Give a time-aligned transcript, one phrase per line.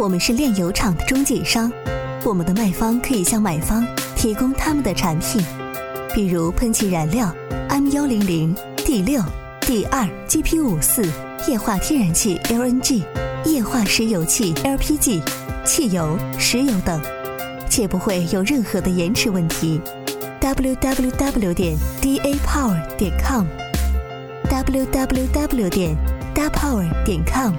[0.00, 1.70] 我们是炼油厂的中介商，
[2.24, 3.86] 我们的卖方可以向买方
[4.16, 5.44] 提供他们的产品，
[6.14, 7.30] 比如喷气燃料
[7.68, 9.22] M 幺零零、D 六、
[9.60, 11.06] D 二、GP 五四、
[11.46, 13.02] 液化天然气 LNG、
[13.44, 15.20] 液化石油气 LPG、
[15.66, 16.98] 汽油、石油等，
[17.68, 19.78] 且不会有任何的延迟问题。
[20.40, 23.12] www 点 dapower 点
[24.48, 25.94] com，www 点
[26.34, 27.52] dapower 点 com。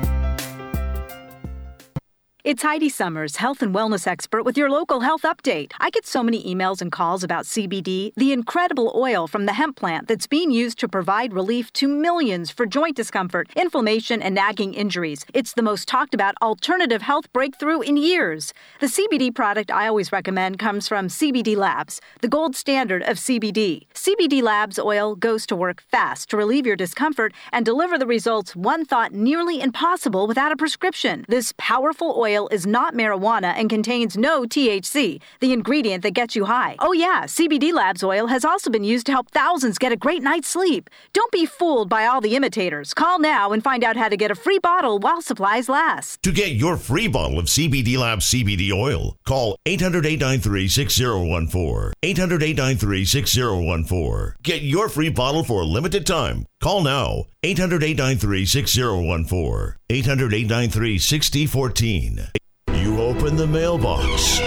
[2.44, 5.74] It's Heidi Summers, health and wellness expert with your local health update.
[5.79, 9.76] I get so many emails and calls about CBD, the incredible oil from the hemp
[9.76, 14.74] plant that's being used to provide relief to millions for joint discomfort, inflammation, and nagging
[14.74, 15.24] injuries.
[15.35, 18.55] It's the most talked about alternative health breakthrough in years.
[18.80, 23.85] The CBD product I always recommend comes from CBD Labs, the gold standard of CBD.
[23.93, 28.55] CBD Labs oil goes to work fast to relieve your discomfort and deliver the results
[28.55, 31.24] one thought nearly impossible without a prescription.
[31.27, 36.46] This powerful oil is not marijuana and contains no THC, the ingredient that gets you
[36.46, 36.76] high.
[36.79, 40.24] Oh, yeah, CBD Labs oil has also been used to help thousands get a great
[40.24, 40.90] night's sleep.
[41.13, 42.93] Don't be fooled by all the imitators.
[42.93, 46.21] Call now and find out how to get a free bottle while supplies last.
[46.24, 51.93] To get your free bottle of CBD Labs CBD oil, call 800 893 6014.
[52.04, 54.35] 800 893 6014.
[54.41, 56.46] Get your free bottle for a limited time.
[56.62, 59.76] Call now 800 893 6014.
[59.91, 62.27] 800 893 6014.
[62.75, 64.39] You open the mailbox,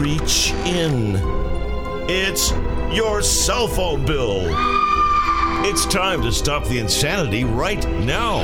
[0.00, 1.16] reach in.
[2.08, 2.52] It's
[2.94, 4.42] your cell phone bill.
[5.68, 8.42] It's time to stop the insanity right now.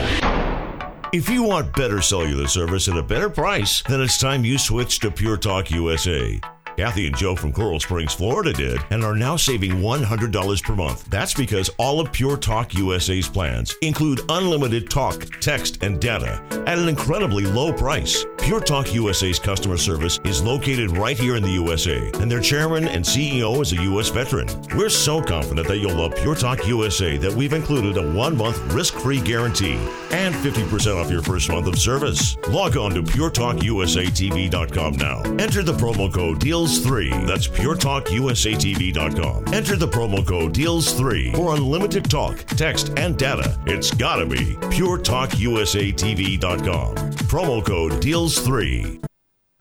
[1.12, 4.98] If you want better cellular service at a better price, then it's time you switch
[5.00, 6.40] to Pure Talk USA.
[6.76, 11.04] Kathy and Joe from Coral Springs, Florida did and are now saving $100 per month.
[11.10, 16.78] That's because all of Pure Talk USA's plans include unlimited talk, text, and data at
[16.78, 18.24] an incredibly low price.
[18.38, 22.88] Pure Talk USA's customer service is located right here in the USA, and their chairman
[22.88, 24.08] and CEO is a U.S.
[24.08, 24.48] veteran.
[24.76, 28.58] We're so confident that you'll love Pure Talk USA that we've included a one month
[28.72, 29.78] risk free guarantee
[30.10, 32.36] and 50% off your first month of service.
[32.48, 35.22] Log on to PureTalkUSATV.com now.
[35.38, 37.26] Enter the promo code DEALS3.
[37.26, 39.52] That's PureTalkUSATV.com.
[39.52, 43.58] Enter the promo code DEALS3 for unlimited talk, text, and data.
[43.66, 46.94] It's gotta be PureTalkUSATV.com.
[46.94, 49.04] Promo code DEALS3.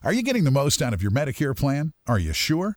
[0.04, 1.92] Are you getting the most out of your Medicare plan?
[2.06, 2.76] Are you sure?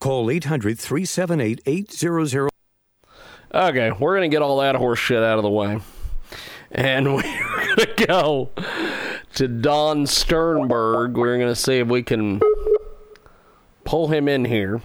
[0.00, 2.48] Call 800 378 8000.
[3.52, 5.78] Okay, we're going to get all that horse shit out of the way.
[6.72, 8.50] And we're going to go
[9.34, 11.18] to Don Sternberg.
[11.18, 12.40] We're going to see if we can
[13.84, 14.80] pull him in here.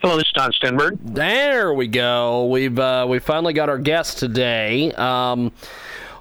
[0.00, 0.98] Hello, this is Don Stenberg.
[1.02, 2.46] There we go.
[2.46, 4.90] We've uh, we finally got our guest today.
[4.92, 5.52] Um,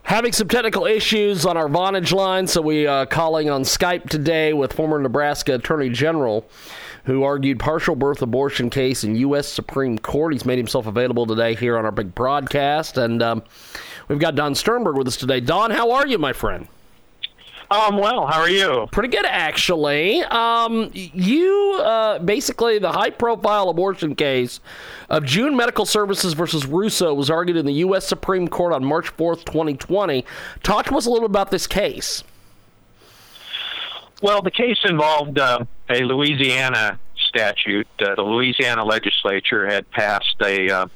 [0.05, 4.09] having some technical issues on our Vonage line, so we are uh, calling on Skype
[4.09, 6.47] today with former Nebraska Attorney General
[7.05, 9.47] who argued partial birth abortion case in U.S.
[9.47, 10.33] Supreme Court.
[10.33, 13.43] He's made himself available today here on our big broadcast, and um,
[14.07, 15.39] we've got Don Sternberg with us today.
[15.39, 16.67] Don, how are you, my friend?
[17.71, 18.87] I'm um, well, how are you?
[18.91, 20.21] Pretty good, actually.
[20.23, 24.59] Um, you uh, basically the high-profile abortion case
[25.09, 28.07] of June Medical Services versus Russo was argued in the U.S.
[28.07, 30.25] Supreme Court on March fourth, twenty twenty.
[30.61, 32.23] Talk to us a little bit about this case.
[34.21, 37.87] Well, the case involved uh, a Louisiana statute.
[37.99, 40.87] Uh, the Louisiana legislature had passed a uh,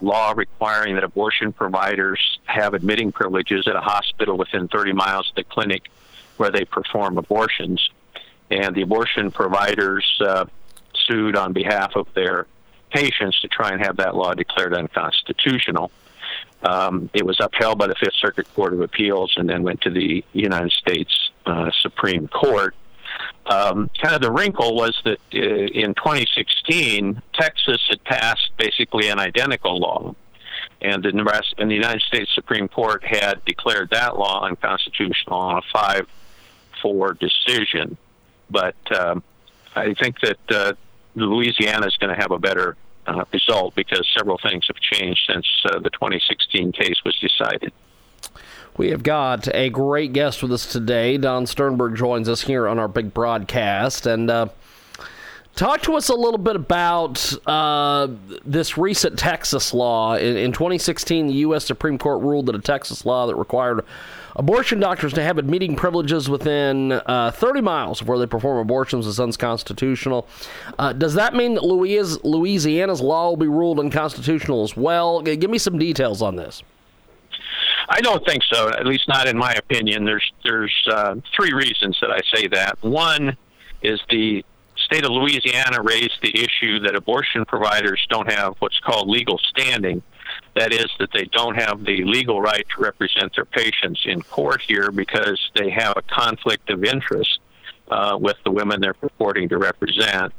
[0.00, 5.36] law requiring that abortion providers have admitting privileges at a hospital within 30 miles of
[5.36, 5.90] the clinic
[6.36, 7.88] where they perform abortions.
[8.50, 10.46] And the abortion providers uh,
[11.06, 12.46] sued on behalf of their
[12.90, 15.90] patients to try and have that law declared unconstitutional.
[16.62, 19.90] Um, it was upheld by the Fifth Circuit Court of Appeals and then went to
[19.90, 22.74] the United States uh, Supreme Court.
[23.46, 29.18] Um, kind of the wrinkle was that uh, in 2016, Texas had passed basically an
[29.20, 30.14] identical law,
[30.80, 35.62] and the and the United States Supreme Court had declared that law unconstitutional on a
[36.82, 37.96] five-four decision.
[38.50, 39.22] But um,
[39.74, 40.72] I think that uh,
[41.14, 42.76] Louisiana is going to have a better
[43.06, 47.72] uh, result because several things have changed since uh, the 2016 case was decided.
[48.76, 51.16] We have got a great guest with us today.
[51.16, 54.06] Don Sternberg joins us here on our big broadcast.
[54.06, 54.48] And uh,
[55.54, 58.08] talk to us a little bit about uh,
[58.44, 60.14] this recent Texas law.
[60.16, 61.64] In, in 2016, the U.S.
[61.64, 63.82] Supreme Court ruled that a Texas law that required
[64.36, 69.06] abortion doctors to have admitting privileges within uh, 30 miles of where they perform abortions
[69.06, 70.28] is unconstitutional.
[70.78, 75.22] Uh, does that mean that Louisiana's law will be ruled unconstitutional as well?
[75.22, 76.62] Give me some details on this.
[77.88, 78.68] I don't think so.
[78.68, 80.04] At least not in my opinion.
[80.04, 82.82] There's there's uh, three reasons that I say that.
[82.82, 83.36] One
[83.82, 84.44] is the
[84.76, 90.02] state of Louisiana raised the issue that abortion providers don't have what's called legal standing.
[90.56, 94.62] That is, that they don't have the legal right to represent their patients in court
[94.62, 97.40] here because they have a conflict of interest
[97.90, 100.32] uh, with the women they're purporting to represent.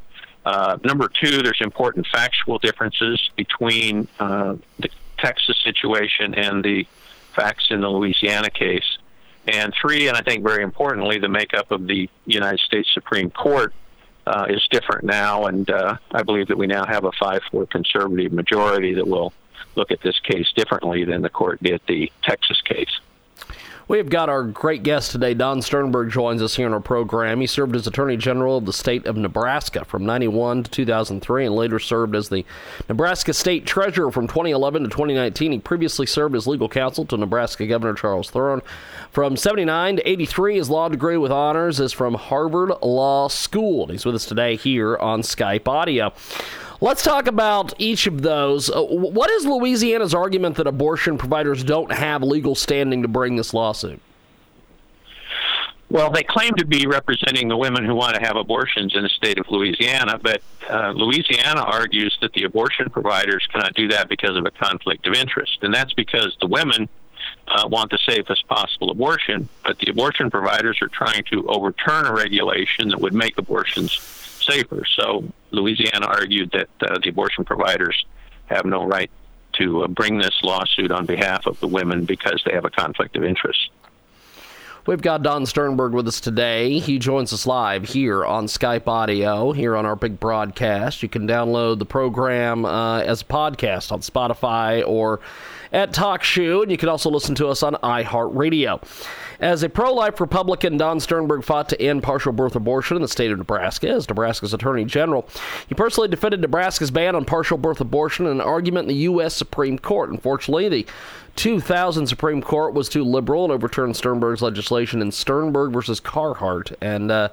[0.43, 6.87] Uh, number two, there's important factual differences between uh, the Texas situation and the
[7.35, 8.97] facts in the Louisiana case.
[9.47, 13.73] And three, and I think very importantly, the makeup of the United States Supreme Court
[14.25, 17.67] uh, is different now, and uh, I believe that we now have a 5 4
[17.67, 19.31] conservative majority that will
[19.75, 22.99] look at this case differently than the court did the Texas case.
[23.87, 25.33] We have got our great guest today.
[25.33, 27.39] Don Sternberg joins us here in our program.
[27.39, 31.55] He served as Attorney General of the state of Nebraska from 91 to 2003 and
[31.55, 32.43] later served as the
[32.89, 35.53] Nebraska State Treasurer from 2011 to 2019.
[35.53, 38.61] He previously served as legal counsel to Nebraska Governor Charles Thuron.
[39.11, 43.87] From 79 to 83, his law degree with honors is from Harvard Law School.
[43.87, 46.11] He's with us today here on Skype Audio.
[46.79, 48.69] Let's talk about each of those.
[48.69, 53.53] Uh, what is Louisiana's argument that abortion providers don't have legal standing to bring this
[53.53, 53.99] lawsuit?
[55.89, 59.09] Well, they claim to be representing the women who want to have abortions in the
[59.09, 64.35] state of Louisiana, but uh, Louisiana argues that the abortion providers cannot do that because
[64.35, 65.59] of a conflict of interest.
[65.61, 66.89] And that's because the women
[67.47, 72.13] uh, want the safest possible abortion, but the abortion providers are trying to overturn a
[72.13, 73.93] regulation that would make abortions
[74.49, 74.83] safer.
[74.95, 78.05] So Louisiana argued that uh, the abortion providers
[78.47, 79.11] have no right
[79.53, 83.15] to uh, bring this lawsuit on behalf of the women because they have a conflict
[83.15, 83.69] of interest.
[84.85, 86.79] We've got Don Sternberg with us today.
[86.79, 91.03] He joins us live here on Skype Audio, here on our big broadcast.
[91.03, 95.19] You can download the program uh, as a podcast on Spotify or
[95.71, 98.81] at TalkShoe, and you can also listen to us on iHeartRadio.
[99.39, 103.07] As a pro life Republican, Don Sternberg fought to end partial birth abortion in the
[103.07, 105.27] state of Nebraska as Nebraska's Attorney General.
[105.67, 109.35] He personally defended Nebraska's ban on partial birth abortion in an argument in the U.S.
[109.35, 110.09] Supreme Court.
[110.09, 110.87] Unfortunately, the
[111.35, 116.75] 2000 Supreme Court was too liberal and overturned Sternberg's legislation in Sternberg versus Carhart.
[116.81, 117.29] And uh,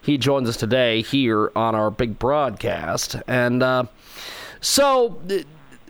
[0.00, 3.16] he joins us today here on our big broadcast.
[3.26, 3.84] And uh,
[4.60, 5.20] so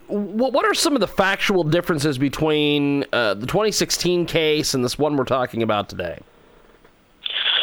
[0.09, 5.17] what are some of the factual differences between uh, the 2016 case and this one
[5.17, 6.19] we're talking about today?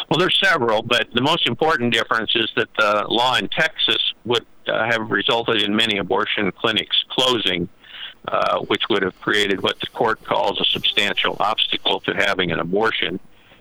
[0.08, 4.46] Well, there's several, but the most important difference is that the law in Texas would
[4.68, 7.68] uh, have resulted in many abortion clinics closing,
[8.28, 12.60] uh, which would have created what the court calls a substantial obstacle to having an
[12.60, 13.18] abortion.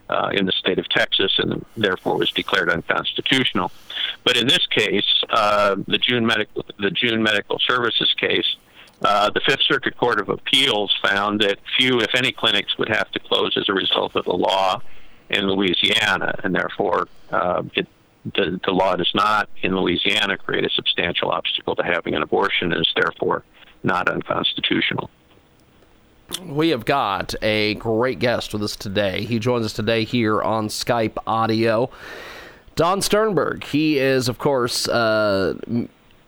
[0.10, 3.72] uh, in the state of Texas and therefore was declared unconstitutional.
[4.24, 8.56] But in this case, uh, the June medical the June Medical Services case,
[9.02, 13.12] uh, the Fifth Circuit Court of Appeals found that few, if any, clinics would have
[13.12, 14.82] to close as a result of the law
[15.30, 17.88] in Louisiana, and therefore uh, it,
[18.34, 22.72] the, the law does not in Louisiana create a substantial obstacle to having an abortion
[22.72, 23.44] and is therefore
[23.84, 25.10] not unconstitutional.
[26.44, 29.25] We have got a great guest with us today.
[29.25, 31.92] He joins us today here on Skype audio.
[32.75, 33.64] Don Sternberg.
[33.64, 35.54] He is, of course, uh,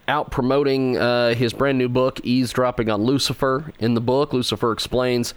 [0.08, 3.74] out promoting uh, his brand new book, Eavesdropping on Lucifer.
[3.80, 5.34] In the book, Lucifer explains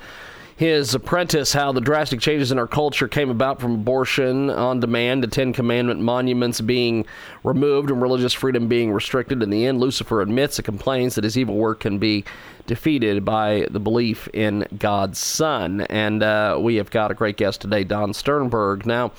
[0.60, 5.22] his apprentice how the drastic changes in our culture came about from abortion on demand
[5.22, 7.06] to Ten Commandment monuments being
[7.42, 9.42] removed and religious freedom being restricted.
[9.42, 12.24] In the end, Lucifer admits and complains that his evil work can be
[12.66, 15.80] defeated by the belief in God's Son.
[15.82, 18.86] And uh, we have got a great guest today, Don Sternberg.
[18.86, 19.12] Now,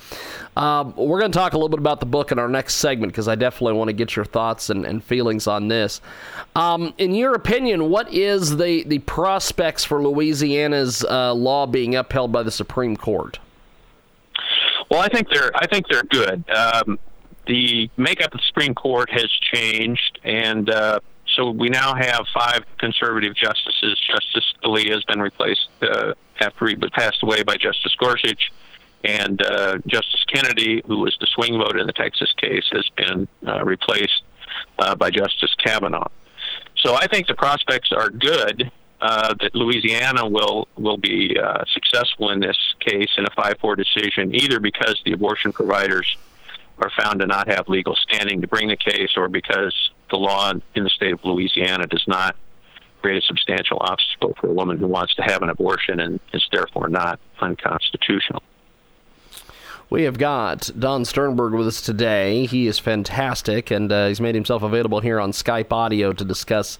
[0.56, 3.12] um, we're going to talk a little bit about the book in our next segment
[3.12, 6.00] because I definitely want to get your thoughts and, and feelings on this.
[6.56, 12.32] Um, in your opinion, what is the, the prospects for Louisiana's uh, law being upheld
[12.32, 13.38] by the Supreme Court?
[14.90, 16.44] Well, I think they're I think they're good.
[16.50, 16.98] Um,
[17.46, 21.00] the makeup of the Supreme Court has changed, and uh,
[21.34, 23.98] so we now have five conservative justices.
[24.06, 28.52] Justice Scalia has been replaced uh, after he passed away by Justice Gorsuch,
[29.04, 33.26] and uh, Justice Kennedy, who was the swing vote in the Texas case, has been
[33.46, 34.22] uh, replaced
[34.78, 36.08] uh, by Justice Kavanaugh.
[36.76, 38.70] So I think the prospects are good
[39.00, 41.36] uh, that Louisiana will will be
[41.72, 46.16] successful in this case in a five-four decision, either because the abortion providers
[46.82, 49.74] are found to not have legal standing to bring the case, or because
[50.10, 52.36] the law in the state of Louisiana does not
[53.00, 56.46] create a substantial obstacle for a woman who wants to have an abortion and is
[56.52, 58.42] therefore not unconstitutional.
[59.90, 62.46] We have got Don Sternberg with us today.
[62.46, 66.78] He is fantastic, and uh, he's made himself available here on Skype audio to discuss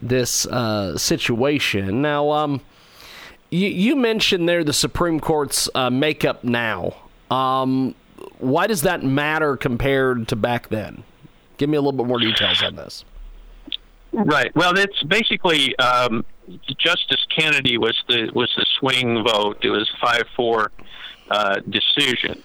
[0.00, 2.02] this uh, situation.
[2.02, 2.60] Now, um,
[3.50, 6.94] you, you, mentioned there the Supreme Court's uh, makeup now.
[7.32, 7.96] Um,
[8.42, 11.04] why does that matter compared to back then?
[11.58, 13.04] Give me a little bit more details on this.
[14.12, 14.54] Right.
[14.56, 16.24] Well, it's basically um,
[16.78, 19.58] Justice Kennedy was the was the swing vote.
[19.62, 20.72] It was five four
[21.30, 22.42] uh, decision.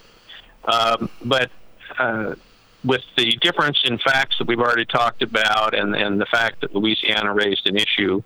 [0.64, 1.50] Um, but
[1.98, 2.36] uh,
[2.84, 6.74] with the difference in facts that we've already talked about, and and the fact that
[6.74, 8.22] Louisiana raised an issue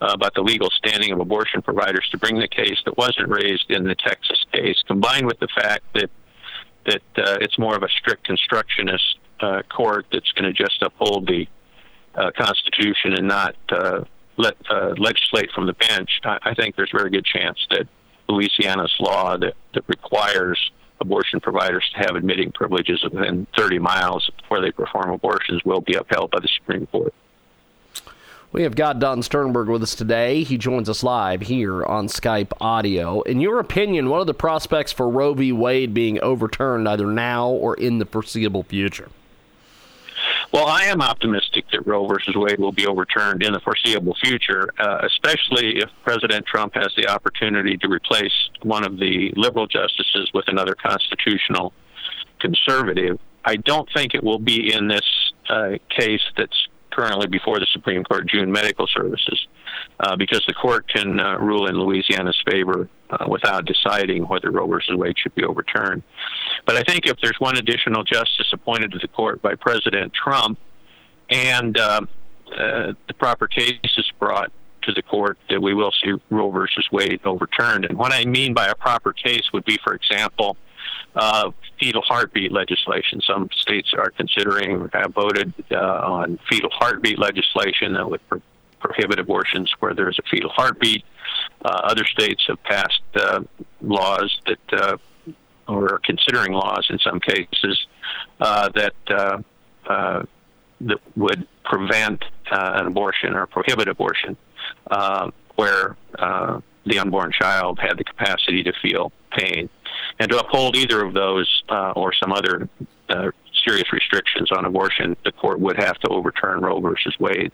[0.00, 3.70] uh, about the legal standing of abortion providers to bring the case that wasn't raised
[3.70, 6.08] in the Texas case, combined with the fact that
[6.86, 11.26] that uh, it's more of a strict constructionist uh, court that's going to just uphold
[11.26, 11.46] the
[12.14, 14.04] uh, Constitution and not uh,
[14.36, 17.86] let uh, legislate from the bench, I, I think there's a very good chance that
[18.28, 20.58] Louisiana's law that, that requires
[21.00, 25.94] abortion providers to have admitting privileges within 30 miles where they perform abortions will be
[25.94, 27.12] upheld by the Supreme Court.
[28.56, 30.42] We have got Don Sternberg with us today.
[30.42, 33.20] He joins us live here on Skype audio.
[33.20, 35.52] In your opinion, what are the prospects for Roe v.
[35.52, 39.10] Wade being overturned either now or in the foreseeable future?
[40.52, 44.70] Well, I am optimistic that Roe versus Wade will be overturned in the foreseeable future,
[44.78, 50.30] uh, especially if President Trump has the opportunity to replace one of the liberal justices
[50.32, 51.74] with another constitutional
[52.40, 53.18] conservative.
[53.44, 55.04] I don't think it will be in this
[55.50, 59.46] uh, case that's currently before the Supreme Court, June Medical Services,
[60.00, 64.66] uh, because the court can uh, rule in Louisiana's favor uh, without deciding whether Roe
[64.66, 66.02] versus Wade should be overturned.
[66.64, 70.58] But I think if there's one additional justice appointed to the court by President Trump
[71.28, 72.00] and uh,
[72.56, 74.50] uh, the proper case is brought
[74.82, 77.84] to the court, that we will see Roe versus Wade overturned.
[77.84, 80.56] And what I mean by a proper case would be, for example,
[81.14, 83.20] uh, fetal heartbeat legislation.
[83.20, 88.42] Some states are considering have voted uh, on fetal heartbeat legislation that would pro-
[88.80, 91.04] prohibit abortions where there's a fetal heartbeat.
[91.64, 93.40] Uh, other states have passed uh,
[93.80, 94.96] laws that, uh,
[95.68, 97.86] or are considering laws in some cases,
[98.40, 99.38] uh, that uh,
[99.86, 100.22] uh,
[100.82, 104.36] that would prevent uh, an abortion or prohibit abortion,
[104.90, 109.68] uh, where uh, the unborn child had the capacity to feel pain.
[110.18, 112.68] And to uphold either of those uh, or some other
[113.08, 113.30] uh,
[113.64, 117.52] serious restrictions on abortion, the court would have to overturn Roe versus Wade.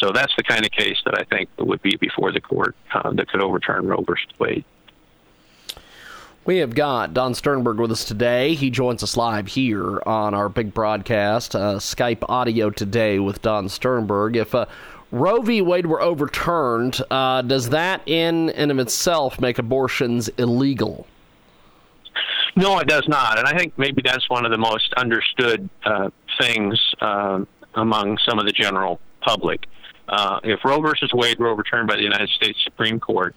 [0.00, 3.12] So that's the kind of case that I think would be before the court uh,
[3.12, 4.64] that could overturn Roe versus Wade.
[6.44, 8.54] We have got Don Sternberg with us today.
[8.54, 13.68] He joins us live here on our big broadcast, uh, Skype audio today with Don
[13.68, 14.36] Sternberg.
[14.36, 14.66] If uh,
[15.10, 15.60] Roe v.
[15.60, 21.08] Wade were overturned, uh, does that in and of itself make abortions illegal?
[22.56, 26.08] No, it does not, and I think maybe that's one of the most understood uh,
[26.40, 27.44] things uh,
[27.74, 29.66] among some of the general public.
[30.08, 33.34] Uh, if Roe versus Wade were overturned by the United States Supreme Court,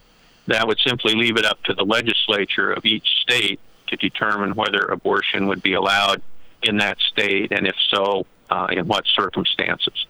[0.48, 4.86] that would simply leave it up to the legislature of each state to determine whether
[4.86, 6.22] abortion would be allowed
[6.64, 10.06] in that state, and if so, uh, in what circumstances.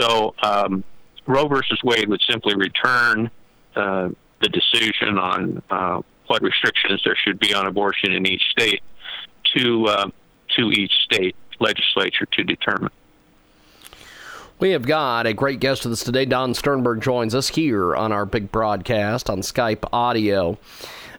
[0.00, 0.84] So, um,
[1.26, 3.30] Roe versus Wade would simply return
[3.74, 4.10] uh,
[4.40, 8.82] the decision on uh, what restrictions there should be on abortion in each state
[9.56, 10.10] to uh,
[10.56, 12.90] to each state legislature to determine.
[14.58, 16.24] We have got a great guest with us today.
[16.24, 20.56] Don Sternberg joins us here on our big broadcast on Skype audio.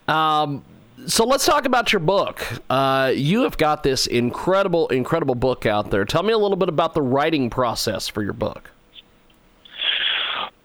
[0.07, 0.63] Um,
[1.05, 2.41] so let's talk about your book.
[2.69, 6.05] Uh, you have got this incredible, incredible book out there.
[6.05, 8.71] Tell me a little bit about the writing process for your book.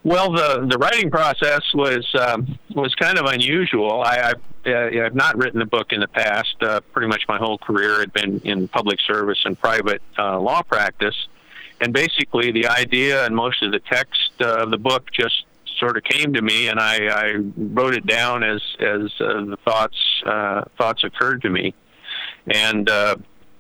[0.03, 4.03] Well, the the writing process was um, was kind of unusual.
[4.03, 4.33] I,
[4.65, 6.55] I uh, I've not written a book in the past.
[6.61, 10.63] Uh, pretty much my whole career had been in public service and private uh, law
[10.63, 11.29] practice,
[11.81, 15.45] and basically the idea and most of the text uh, of the book just
[15.79, 19.59] sort of came to me, and I, I wrote it down as as uh, the
[19.67, 21.75] thoughts uh, thoughts occurred to me,
[22.47, 23.17] and uh,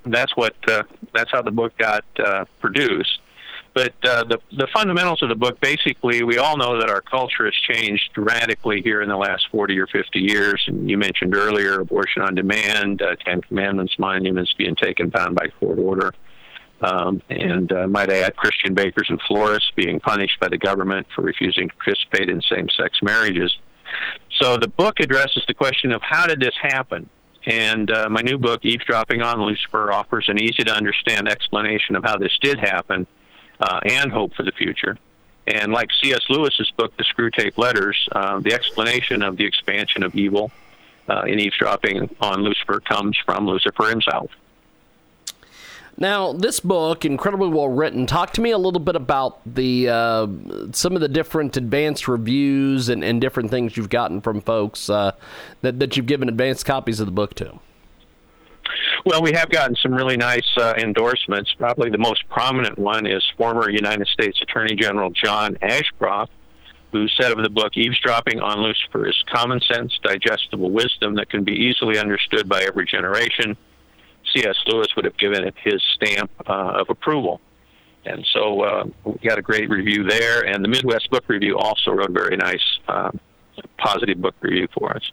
[0.06, 3.20] that's what that's how the book got uh, produced.
[3.80, 7.46] But uh, the the fundamentals of the book, basically, we all know that our culture
[7.46, 10.62] has changed radically here in the last 40 or 50 years.
[10.66, 15.46] And you mentioned earlier abortion on demand, uh, Ten Commandments monuments being taken down by
[15.58, 16.12] court order.
[16.82, 21.22] Um, and uh, might add, Christian bakers and florists being punished by the government for
[21.22, 23.56] refusing to participate in same sex marriages.
[24.42, 27.08] So the book addresses the question of how did this happen?
[27.46, 32.04] And uh, my new book, Eavesdropping on Lucifer, offers an easy to understand explanation of
[32.04, 33.06] how this did happen
[33.60, 34.96] uh, and hope for the future.
[35.46, 36.20] And like C.S.
[36.28, 40.50] Lewis's book, The Screwtape Letters, uh, the explanation of the expansion of evil
[41.08, 44.30] uh, in eavesdropping on Lucifer comes from Lucifer himself.
[45.96, 48.06] Now, this book, incredibly well written.
[48.06, 50.26] Talk to me a little bit about the uh,
[50.72, 55.12] some of the different advanced reviews and, and different things you've gotten from folks uh,
[55.60, 57.58] that that you've given advanced copies of the book to.
[59.06, 61.54] Well, we have gotten some really nice uh, endorsements.
[61.54, 66.32] Probably the most prominent one is former United States Attorney General John Ashcroft,
[66.92, 71.44] who said of the book, Eavesdropping on Lucifer is common sense, digestible wisdom that can
[71.44, 73.56] be easily understood by every generation.
[74.34, 74.56] C.S.
[74.66, 77.40] Lewis would have given it his stamp uh, of approval.
[78.04, 80.44] And so uh, we got a great review there.
[80.44, 83.10] And the Midwest Book Review also wrote a very nice, uh,
[83.78, 85.10] positive book review for us.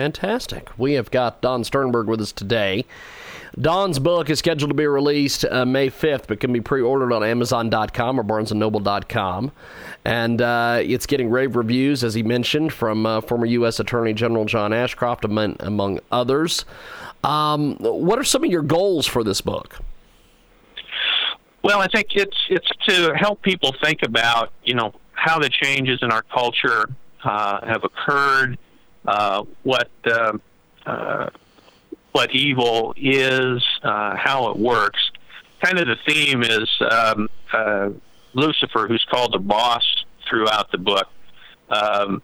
[0.00, 0.70] Fantastic.
[0.78, 2.86] We have got Don Sternberg with us today.
[3.60, 7.12] Don's book is scheduled to be released uh, May 5th, but can be pre ordered
[7.12, 9.52] on Amazon.com or BarnesandNoble.com.
[10.06, 13.78] And uh, it's getting rave reviews, as he mentioned, from uh, former U.S.
[13.78, 16.64] Attorney General John Ashcroft, among, among others.
[17.22, 19.80] Um, what are some of your goals for this book?
[21.62, 25.98] Well, I think it's it's to help people think about you know how the changes
[26.00, 26.88] in our culture
[27.22, 28.56] uh, have occurred,
[29.10, 30.32] uh, what uh,
[30.86, 31.30] uh,
[32.12, 35.00] what evil is, uh, how it works.
[35.62, 37.90] Kind of the theme is um, uh,
[38.34, 39.84] Lucifer, who's called the boss
[40.28, 41.08] throughout the book,
[41.68, 42.22] um,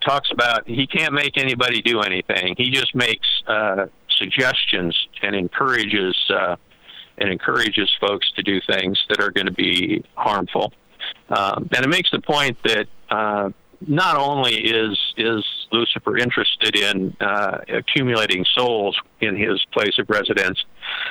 [0.00, 2.54] talks about he can't make anybody do anything.
[2.56, 6.56] He just makes uh, suggestions and encourages uh,
[7.16, 10.72] and encourages folks to do things that are going to be harmful.
[11.30, 13.50] Um, and it makes the point that uh,
[13.86, 20.64] not only is is Lucifer interested in uh, accumulating souls in his place of residence,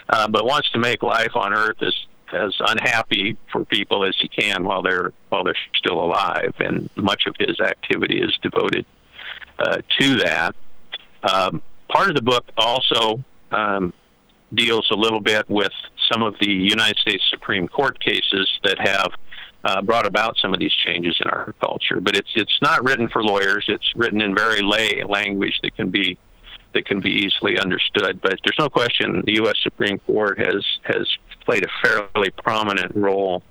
[0.10, 1.96] uh, but wants to make life on Earth as
[2.34, 7.26] as unhappy for people as he can while they're while they're still alive, and much
[7.26, 8.86] of his activity is devoted
[9.60, 10.56] uh, to that.
[11.24, 13.94] Um, part of the book also um,
[14.54, 15.72] deals a little bit with
[16.12, 19.12] some of the United States Supreme Court cases that have
[19.64, 22.00] uh, brought about some of these changes in our culture.
[22.00, 23.66] But it's it's not written for lawyers.
[23.68, 26.18] It's written in very lay language that can be
[26.74, 28.22] that can be easily understood.
[28.22, 29.56] But there's no question the U.S.
[29.64, 31.08] Supreme Court has has
[31.46, 33.44] played a fairly prominent role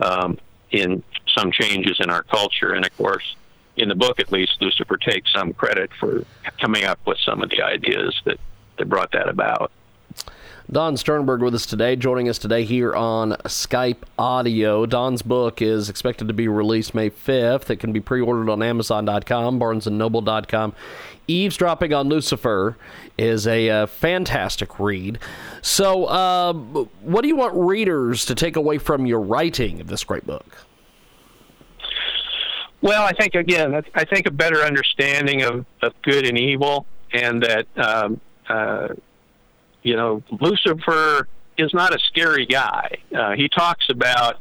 [0.00, 0.38] um,
[0.70, 1.02] in
[1.36, 3.36] some changes in our culture, and of course
[3.76, 6.24] in the book, at least, Lucifer takes some credit for
[6.60, 8.38] coming up with some of the ideas that,
[8.78, 9.72] that brought that about.
[10.70, 14.86] Don Sternberg with us today, joining us today here on Skype Audio.
[14.86, 17.68] Don's book is expected to be released May 5th.
[17.68, 20.74] It can be pre ordered on Amazon.com, BarnesandNoble.com.
[21.26, 22.76] Eavesdropping on Lucifer
[23.18, 25.18] is a uh, fantastic read.
[25.62, 30.04] So, uh, what do you want readers to take away from your writing of this
[30.04, 30.58] great book?
[32.80, 37.42] Well, I think again, I think a better understanding of, of good and evil, and
[37.42, 38.88] that um, uh,
[39.82, 42.98] you know, Lucifer is not a scary guy.
[43.16, 44.36] Uh, he talks about,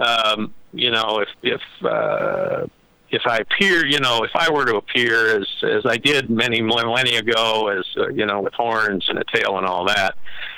[0.00, 2.66] um, you know, if if uh,
[3.10, 6.60] if I appear, you know, if I were to appear as as I did many
[6.60, 10.14] millennia ago, as uh, you know, with horns and a tail and all that,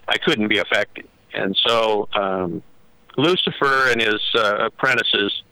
[0.08, 1.06] I couldn't be effective.
[1.34, 2.62] And so um,
[3.16, 5.42] Lucifer and his uh, apprentices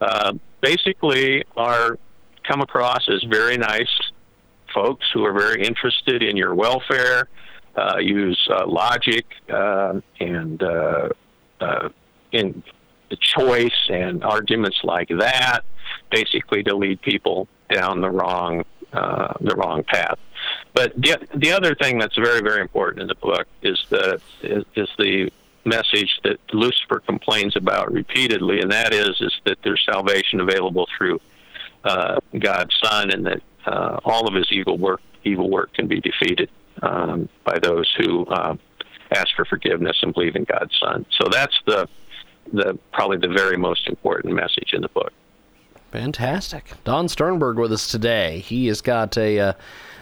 [0.00, 1.98] uh, basically are
[2.46, 3.94] come across as very nice
[4.74, 7.28] folks who are very interested in your welfare,
[7.78, 11.08] uh, use uh, logic uh, and uh,
[11.60, 11.88] uh,
[12.32, 12.62] in
[13.20, 15.60] choice and arguments like that,
[16.10, 20.18] basically to lead people down the wrong uh, the wrong path.
[20.74, 24.64] But the the other thing that's very very important in the book is the is,
[24.74, 25.30] is the
[25.64, 31.20] message that Lucifer complains about repeatedly, and that is is that there's salvation available through
[32.38, 33.42] God's Son, and that
[34.04, 36.50] all of his evil work evil work can be defeated
[36.82, 38.56] um, by those who uh,
[39.14, 41.06] ask for forgiveness and believe in God's Son.
[41.18, 41.88] So that's the
[42.52, 45.12] the probably the very most important message in the book.
[45.92, 48.40] Fantastic, Don Sternberg with us today.
[48.40, 49.38] He has got a.
[49.38, 49.52] Uh,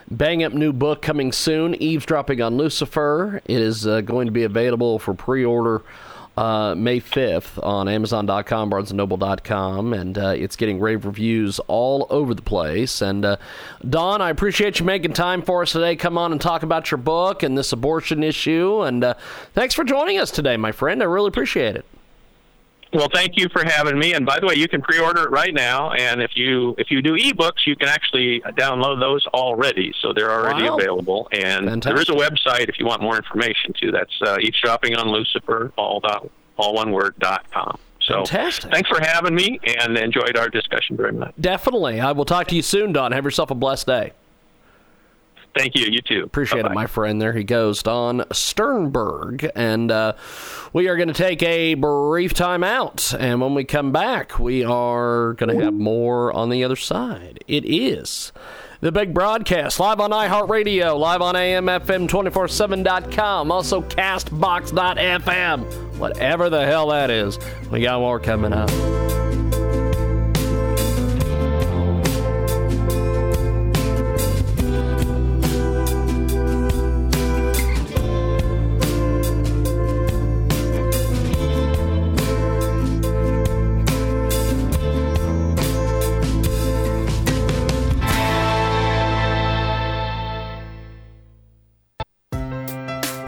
[0.08, 4.44] bang up new book coming soon eavesdropping on lucifer it is uh, going to be
[4.44, 5.82] available for pre-order
[6.36, 12.42] uh, May 5th on Amazon.com, BarnesandNoble.com, and uh, it's getting rave reviews all over the
[12.42, 13.00] place.
[13.00, 13.36] And uh,
[13.88, 15.96] Don, I appreciate you making time for us today.
[15.96, 18.82] Come on and talk about your book and this abortion issue.
[18.82, 19.14] And uh,
[19.54, 21.02] thanks for joining us today, my friend.
[21.02, 21.84] I really appreciate it.
[22.92, 24.14] Well, thank you for having me.
[24.14, 25.90] And by the way, you can pre-order it right now.
[25.90, 30.30] And if you if you do ebooks, you can actually download those already, so they're
[30.30, 30.76] already wow.
[30.76, 31.28] available.
[31.32, 31.82] And Fantastic.
[31.82, 33.90] there is a website if you want more information too.
[33.90, 37.78] That's uh, eavesdropping on Lucifer, all dot, all one word dot com.
[38.00, 38.70] So Fantastic.
[38.70, 41.34] thanks for having me, and enjoyed our discussion very much.
[41.40, 42.00] Definitely.
[42.00, 43.10] I will talk to you soon, Don.
[43.12, 44.12] Have yourself a blessed day.
[45.56, 45.86] Thank you.
[45.86, 46.22] You too.
[46.22, 46.72] Appreciate Bye-bye.
[46.72, 47.20] it, my friend.
[47.20, 49.50] There he goes, Don Sternberg.
[49.54, 50.12] And uh,
[50.72, 53.12] we are going to take a brief time out.
[53.18, 57.42] And when we come back, we are going to have more on the other side.
[57.48, 58.32] It is
[58.80, 67.10] the big broadcast live on iHeartRadio, live on AMFM247.com, also CastBox.fm, whatever the hell that
[67.10, 67.38] is.
[67.70, 68.68] We got more coming up.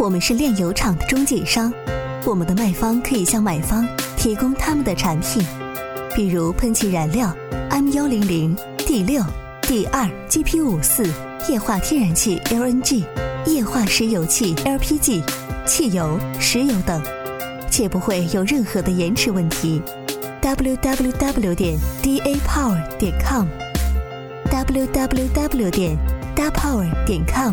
[0.09, 1.71] 我们是炼油厂的中介商，
[2.25, 5.44] 我们的卖方可以向买方提供他们的产品，
[6.16, 7.31] 比如喷气燃料
[7.68, 9.23] M 幺零零、D 六、
[9.61, 11.05] D 二、GP 五四、
[11.51, 13.05] 液化天然气 LNG、
[13.44, 15.23] 液化石油气 LPG、
[15.66, 17.03] 汽油、石油等，
[17.71, 19.83] 且不会有任何的延迟问题。
[20.40, 25.99] www 点 dapower 点 com，www 点
[26.35, 27.53] dapower 点 com。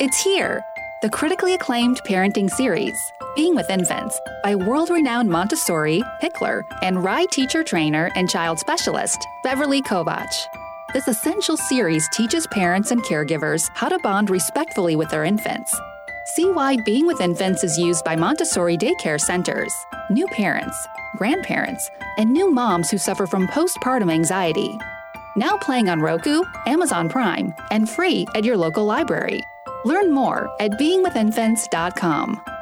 [0.00, 0.64] It's here,
[1.02, 7.26] the critically acclaimed parenting series, Being with Infants, by world renowned Montessori, Pikler, and RIE
[7.26, 10.32] teacher trainer and child specialist, Beverly Kovach.
[10.94, 15.78] This essential series teaches parents and caregivers how to bond respectfully with their infants.
[16.34, 19.74] See why being with infants is used by Montessori daycare centers,
[20.08, 20.78] new parents,
[21.18, 24.78] grandparents, and new moms who suffer from postpartum anxiety.
[25.36, 29.44] Now playing on Roku, Amazon Prime, and free at your local library.
[29.84, 32.59] Learn more at beingwithinfants.com.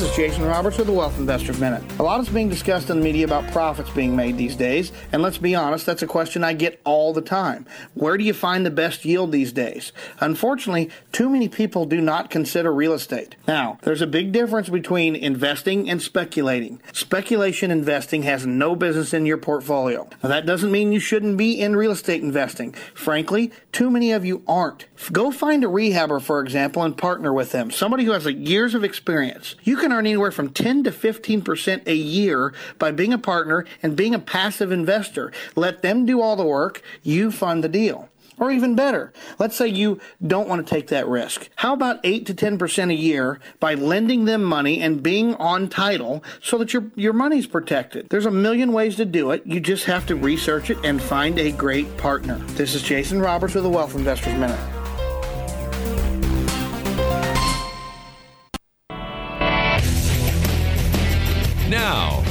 [0.00, 1.82] This is Jason Roberts with the Wealth Investor Minute.
[1.98, 5.20] A lot is being discussed in the media about profits being made these days, and
[5.20, 7.66] let's be honest, that's a question I get all the time.
[7.92, 9.92] Where do you find the best yield these days?
[10.18, 13.36] Unfortunately, too many people do not consider real estate.
[13.46, 16.80] Now, there's a big difference between investing and speculating.
[16.94, 20.08] Speculation investing has no business in your portfolio.
[20.22, 22.72] Now, that doesn't mean you shouldn't be in real estate investing.
[22.94, 24.86] Frankly, too many of you aren't.
[25.12, 27.70] Go find a rehabber, for example, and partner with them.
[27.70, 29.56] Somebody who has years of experience.
[29.62, 33.96] You can earn anywhere from 10 to 15% a year by being a partner and
[33.96, 35.32] being a passive investor.
[35.56, 38.08] Let them do all the work, you fund the deal.
[38.40, 41.50] Or even better, let's say you don't want to take that risk.
[41.56, 46.24] How about 8 to 10% a year by lending them money and being on title
[46.40, 48.08] so that your, your money's protected?
[48.08, 49.42] There's a million ways to do it.
[49.44, 52.36] You just have to research it and find a great partner.
[52.52, 54.79] This is Jason Roberts with the Wealth Investors Minute.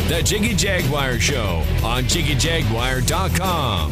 [0.09, 3.91] The Jiggy Jaguar Show on JiggyJaguar.com.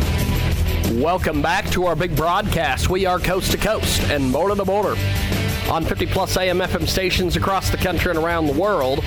[1.00, 2.90] Welcome back to our big broadcast.
[2.90, 4.96] We are coast to coast and border to border
[5.70, 9.02] on 50 plus AM FM stations across the country and around the world.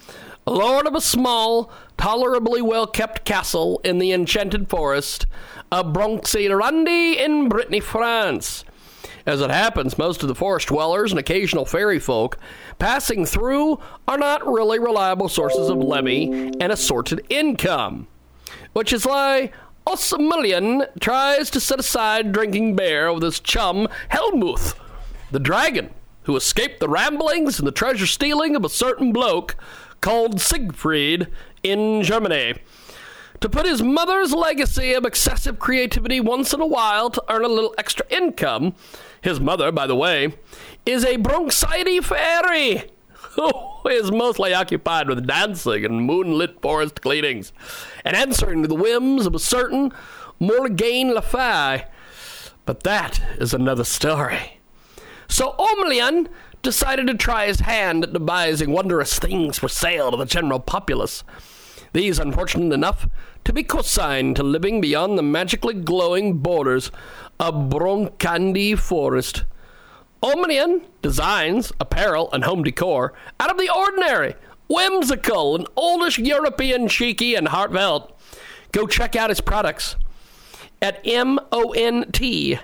[0.47, 5.25] lord of a small, tolerably well kept castle in the enchanted forest
[5.71, 6.49] of Bronxy
[7.17, 8.63] in Brittany, France.
[9.25, 12.37] As it happens, most of the forest dwellers and occasional fairy folk
[12.77, 16.25] passing through are not really reliable sources of levy
[16.59, 18.07] and assorted income,
[18.73, 19.51] which is why
[19.87, 24.75] Osmelian tries to set aside drinking bear with his chum Helmuth,
[25.31, 25.89] the dragon
[26.23, 29.55] who escaped the ramblings and the treasure stealing of a certain bloke
[30.01, 31.27] called Siegfried
[31.65, 32.55] in Germany
[33.41, 37.49] to put his mother's legacy of excessive creativity once in a while to earn a
[37.49, 38.75] little extra income.
[39.21, 40.35] His mother, by the way,
[40.85, 42.83] is a bronchitis fairy
[43.31, 47.51] who is mostly occupied with dancing and moonlit forest cleanings
[48.03, 49.91] and answering to the whims of a certain
[50.39, 51.85] Morgaine Le Fay.
[52.65, 54.59] But that is another story.
[55.27, 56.27] So Omelian
[56.61, 61.23] decided to try his hand at devising wondrous things for sale to the general populace.
[61.95, 63.07] These, unfortunate enough
[63.45, 66.91] to be consigned to living beyond the magically glowing borders
[67.39, 69.45] of Brocéliande Forest.
[70.21, 74.35] Omnian designs apparel and home decor out of the ordinary,
[74.67, 78.13] whimsical, and oldish European cheeky and heartfelt.
[78.73, 79.95] Go check out his products
[80.81, 82.59] at M O N T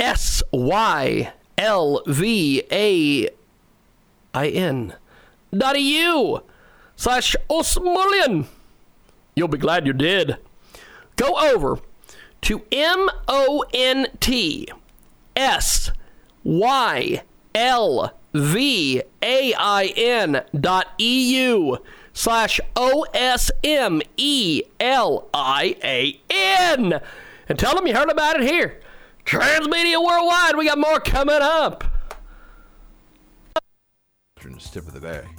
[0.00, 3.28] S Y L V A
[4.34, 4.94] I N
[5.56, 6.40] dot EU
[6.98, 8.46] slash Osmelian.
[9.34, 10.36] You'll be glad you did.
[11.16, 11.78] Go over
[12.42, 14.68] to M O N T
[15.34, 15.90] S
[16.42, 17.22] Y
[17.54, 21.76] L V A I N dot EU
[22.12, 27.00] slash O S M E L I A N.
[27.48, 28.80] And tell them you heard about it here.
[29.24, 31.84] Transmedia Worldwide, we got more coming up.
[34.40, 35.37] Tip of the day.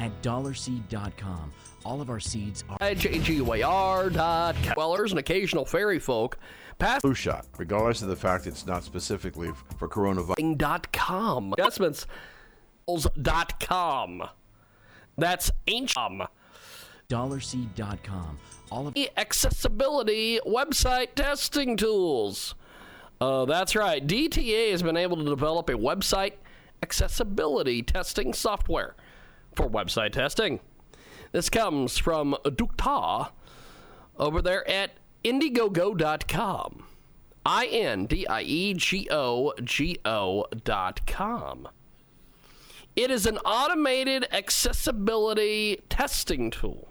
[0.00, 1.52] At dollarseed.com,
[1.84, 2.78] all of our seeds are.
[2.78, 4.72] JGYR.com.
[4.74, 6.38] Dwellers and occasional fairy folk
[6.78, 7.02] pass.
[7.02, 10.92] Flu shot, regardless of the fact it's not specifically for coronavirus.
[10.92, 11.54] .com.
[11.58, 12.06] Investments.
[13.60, 14.22] .com.
[15.18, 16.22] That's ancient.
[17.10, 18.38] Dollarseed.com.
[18.72, 22.54] All of the accessibility website testing tools.
[23.20, 24.04] Uh, that's right.
[24.04, 26.32] DTA has been able to develop a website
[26.82, 28.94] accessibility testing software
[29.54, 30.60] for website testing.
[31.32, 33.30] This comes from Dukta
[34.18, 34.92] over there at
[35.24, 36.84] Indiegogo.com.
[37.44, 41.68] I N D I E G O G O dot com.
[42.96, 46.88] It is an automated accessibility testing tool.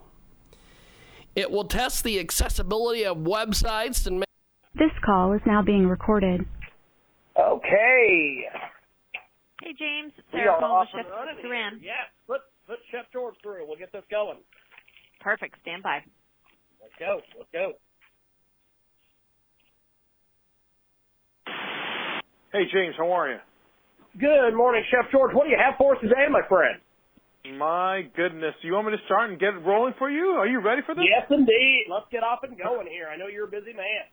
[1.35, 4.23] It will test the accessibility of websites and.
[4.75, 6.45] This call is now being recorded.
[7.37, 8.47] Okay.
[9.69, 10.13] Hey, James.
[10.17, 11.45] It's Sarah are calling off with and Chef running.
[11.45, 11.73] Duran.
[11.85, 13.69] Yeah, put put Chef George through.
[13.69, 14.41] We'll get this going.
[15.21, 15.61] Perfect.
[15.61, 16.01] Stand by.
[16.81, 17.21] Let's go.
[17.37, 17.77] Let's go.
[22.49, 23.37] Hey, James, how are you?
[24.17, 25.37] Good morning, Chef George.
[25.37, 26.81] What do you have for us today, my friend?
[27.53, 28.57] My goodness.
[28.65, 30.33] You want me to start and get it rolling for you?
[30.33, 31.05] Are you ready for this?
[31.05, 31.85] Yes, indeed.
[31.93, 33.05] Let's get off and going here.
[33.05, 34.09] I know you're a busy man.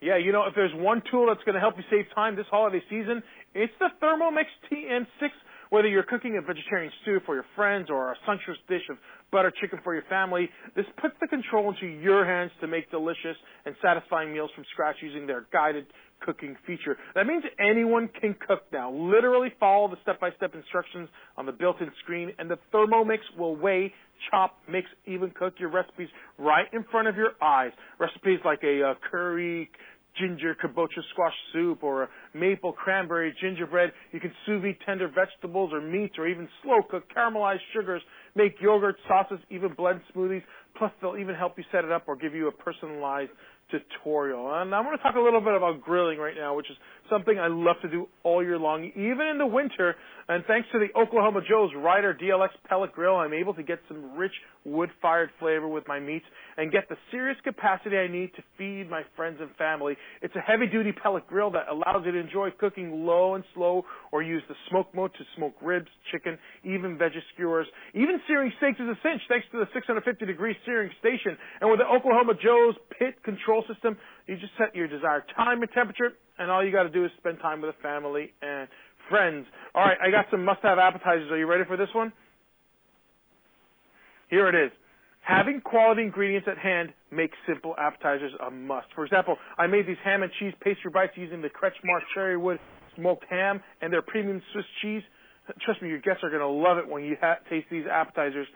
[0.00, 2.46] Yeah, you know, if there's one tool that's going to help you save time this
[2.50, 3.20] holiday season,
[3.58, 5.30] it's the Thermomix TM6.
[5.70, 8.96] Whether you're cooking a vegetarian stew for your friends or a sumptuous dish of
[9.30, 13.36] butter chicken for your family, this puts the control into your hands to make delicious
[13.66, 15.84] and satisfying meals from scratch using their guided
[16.24, 16.96] cooking feature.
[17.14, 18.90] That means anyone can cook now.
[18.90, 23.92] Literally follow the step-by-step instructions on the built-in screen and the Thermomix will weigh,
[24.30, 27.72] chop, mix, even cook your recipes right in front of your eyes.
[27.98, 29.70] Recipes like a uh, curry,
[30.20, 33.92] ginger kabocha squash soup or a maple cranberry gingerbread.
[34.12, 38.02] You can sous vide tender vegetables or meats or even slow cook caramelized sugars,
[38.34, 40.42] make yogurt, sauces, even blend smoothies.
[40.76, 43.30] Plus they'll even help you set it up or give you a personalized
[43.70, 44.54] tutorial.
[44.54, 46.76] And I'm going to talk a little bit about grilling right now, which is
[47.10, 49.94] something I love to do all year long, even in the winter.
[50.28, 54.16] And thanks to the Oklahoma Joe's Rider DLX pellet grill, I'm able to get some
[54.16, 54.32] rich
[54.64, 56.26] wood-fired flavor with my meats
[56.58, 59.96] and get the serious capacity I need to feed my friends and family.
[60.20, 64.22] It's a heavy-duty pellet grill that allows you to enjoy cooking low and slow or
[64.22, 67.66] use the smoke mode to smoke ribs, chicken, even veggie skewers.
[67.94, 71.38] Even searing steaks is a cinch thanks to the 650 degree searing station.
[71.60, 75.70] And with the Oklahoma Joe's pit control system, you just set your desired time and
[75.72, 78.68] temperature, and all you got to do is spend time with the family and
[79.08, 79.46] friends.
[79.74, 81.30] All right, I got some must-have appetizers.
[81.30, 82.12] Are you ready for this one?
[84.30, 84.70] Here it is.
[85.22, 88.86] Having quality ingredients at hand makes simple appetizers a must.
[88.94, 92.58] For example, I made these ham and cheese pastry bites using the Kretschmar Cherrywood
[92.96, 95.02] smoked ham and their premium Swiss cheese.
[95.64, 98.46] Trust me, your guests are going to love it when you ha- taste these appetizers.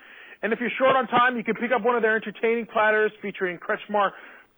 [0.42, 3.12] And if you're short on time, you can pick up one of their entertaining platters
[3.22, 4.10] featuring Kretschmar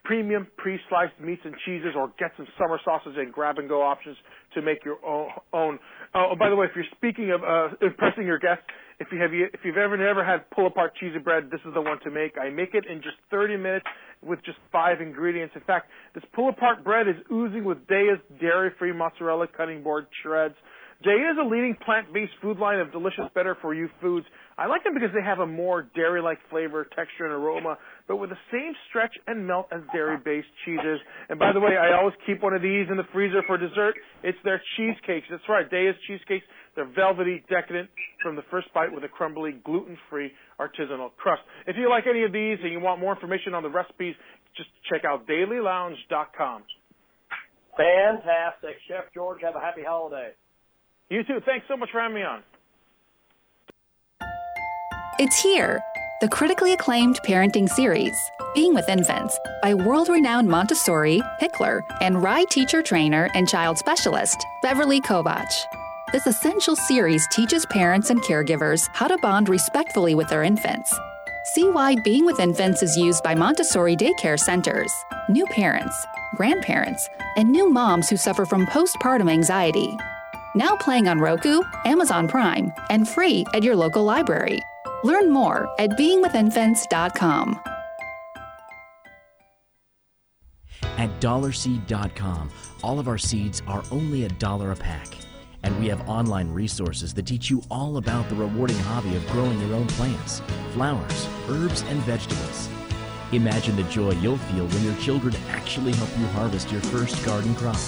[0.05, 4.17] premium pre-sliced meats and cheeses or get some summer sauces and grab-and-go options
[4.55, 5.79] to make your own.
[6.15, 8.65] Oh, by the way, if you're speaking of uh, impressing your guests,
[9.01, 11.99] if you have if you've ever never had pull-apart cheesy bread, this is the one
[12.05, 12.35] to make.
[12.39, 13.87] I make it in just 30 minutes
[14.23, 15.55] with just five ingredients.
[15.57, 20.55] In fact, this pull-apart bread is oozing with Daiya's dairy-free mozzarella cutting board shreds.
[21.05, 24.27] Daya is a leading plant-based food line of delicious, better-for-you foods.
[24.57, 28.31] I like them because they have a more dairy-like flavor, texture, and aroma, but with
[28.31, 31.01] the same stretch and melt as dairy-based cheeses.
[31.29, 33.95] And by the way, I always keep one of these in the freezer for dessert.
[34.23, 35.27] It's their cheesecakes.
[35.31, 36.45] That's right, Daiya's cheesecakes.
[36.77, 37.89] They're velvety, decadent
[38.23, 41.43] from the first bite with a crumbly, gluten-free artisanal crust.
[41.67, 44.15] If you like any of these and you want more information on the recipes,
[44.57, 46.63] just check out dailylounge.com.
[47.77, 48.77] Fantastic.
[48.87, 50.31] Chef George, have a happy holiday.
[51.11, 51.39] You too.
[51.45, 52.43] Thanks so much for having me on.
[55.19, 55.81] It's here,
[56.25, 58.17] the critically acclaimed parenting series,
[58.55, 64.43] Being with Infants, by world renowned Montessori, Pikler, and RIE teacher trainer and child specialist,
[64.63, 65.53] Beverly Kovach.
[66.13, 70.99] This essential series teaches parents and caregivers how to bond respectfully with their infants.
[71.53, 74.91] See why Being with Infants is used by Montessori daycare centers,
[75.29, 76.07] new parents,
[76.37, 77.07] grandparents,
[77.37, 79.95] and new moms who suffer from postpartum anxiety.
[80.55, 84.63] Now playing on Roku, Amazon Prime, and free at your local library.
[85.05, 87.61] Learn more at beingwithinfants.com.
[90.97, 92.51] At dollarseed.com,
[92.83, 95.09] all of our seeds are only a dollar a pack.
[95.63, 99.59] And we have online resources that teach you all about the rewarding hobby of growing
[99.61, 100.41] your own plants,
[100.73, 102.69] flowers, herbs, and vegetables.
[103.33, 107.55] Imagine the joy you'll feel when your children actually help you harvest your first garden
[107.55, 107.79] crop,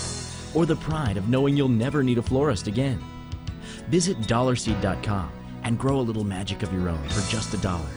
[0.55, 2.99] or the pride of knowing you'll never need a florist again.
[3.89, 5.36] Visit dollarseed.com
[5.67, 7.91] and grow a little magic of your own for just a dollar.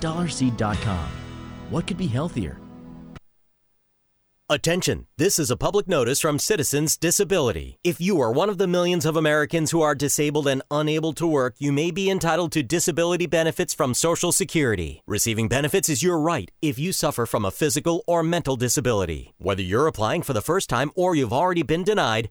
[0.00, 1.08] Dollarseed.com.
[1.70, 2.58] What could be healthier?
[4.50, 5.06] Attention!
[5.18, 7.78] This is a public notice from Citizens Disability.
[7.84, 11.26] If you are one of the millions of Americans who are disabled and unable to
[11.26, 15.02] work, you may be entitled to disability benefits from Social Security.
[15.06, 19.34] Receiving benefits is your right if you suffer from a physical or mental disability.
[19.36, 22.30] Whether you're applying for the first time or you've already been denied,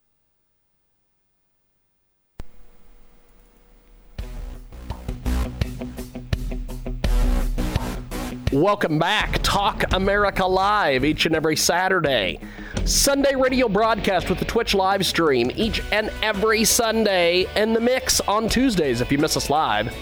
[8.51, 9.39] Welcome back.
[9.43, 12.37] Talk America Live each and every Saturday.
[12.83, 18.19] Sunday radio broadcast with the Twitch live stream each and every Sunday, and the mix
[18.19, 19.95] on Tuesdays if you miss us live.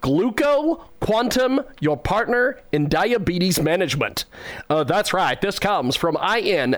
[0.01, 4.25] Gluco Quantum, your partner in diabetes management.
[4.71, 5.39] Uh, that's right.
[5.39, 6.71] This comes from I-N-D-I-E-G-O-G-O.com.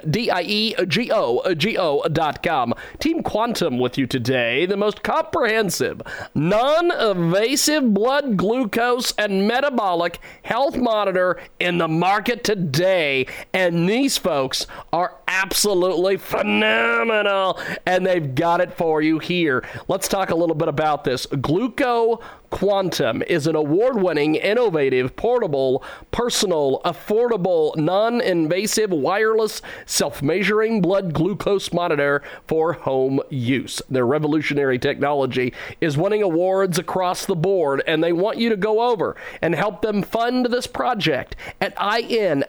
[3.00, 4.66] Team Quantum with you today.
[4.66, 6.02] The most comprehensive,
[6.36, 13.28] non-invasive blood glucose and metabolic health monitor in the market today.
[13.54, 17.62] And these folks are absolutely phenomenal.
[17.86, 19.64] And they've got it for you here.
[19.88, 21.26] Let's talk a little bit about this.
[21.28, 30.82] Gluco Quantum is an award winning, innovative, portable, personal, affordable, non invasive, wireless, self measuring
[30.82, 33.82] blood glucose monitor for home use.
[33.90, 38.92] Their revolutionary technology is winning awards across the board, and they want you to go
[38.92, 42.48] over and help them fund this project at indiegogo.com.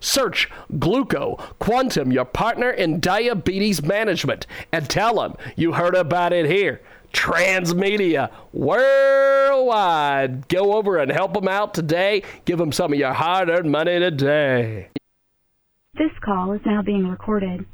[0.00, 6.46] Search Gluco Quantum, your partner in diabetes management, and tell them you heard about it
[6.46, 6.80] here.
[7.12, 10.48] Transmedia worldwide.
[10.48, 12.22] Go over and help them out today.
[12.44, 14.88] Give them some of your hard earned money today.
[15.94, 17.64] This call is now being recorded.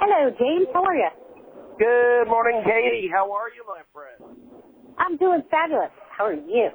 [0.00, 0.66] Hello, James.
[0.72, 1.08] How are you?
[1.78, 3.08] Good morning, Katie.
[3.12, 4.36] How are you, my friend?
[4.98, 5.90] I'm doing fabulous.
[6.10, 6.70] How are you?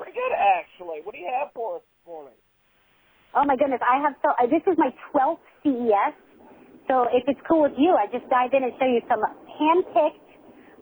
[0.00, 1.04] Pretty good, actually.
[1.04, 2.38] What do you have for us this morning?
[3.36, 4.32] Oh my goodness, I have so.
[4.32, 6.16] Uh, this is my 12th CES.
[6.88, 10.24] So if it's cool with you, I just dive in and show you some hand-picked,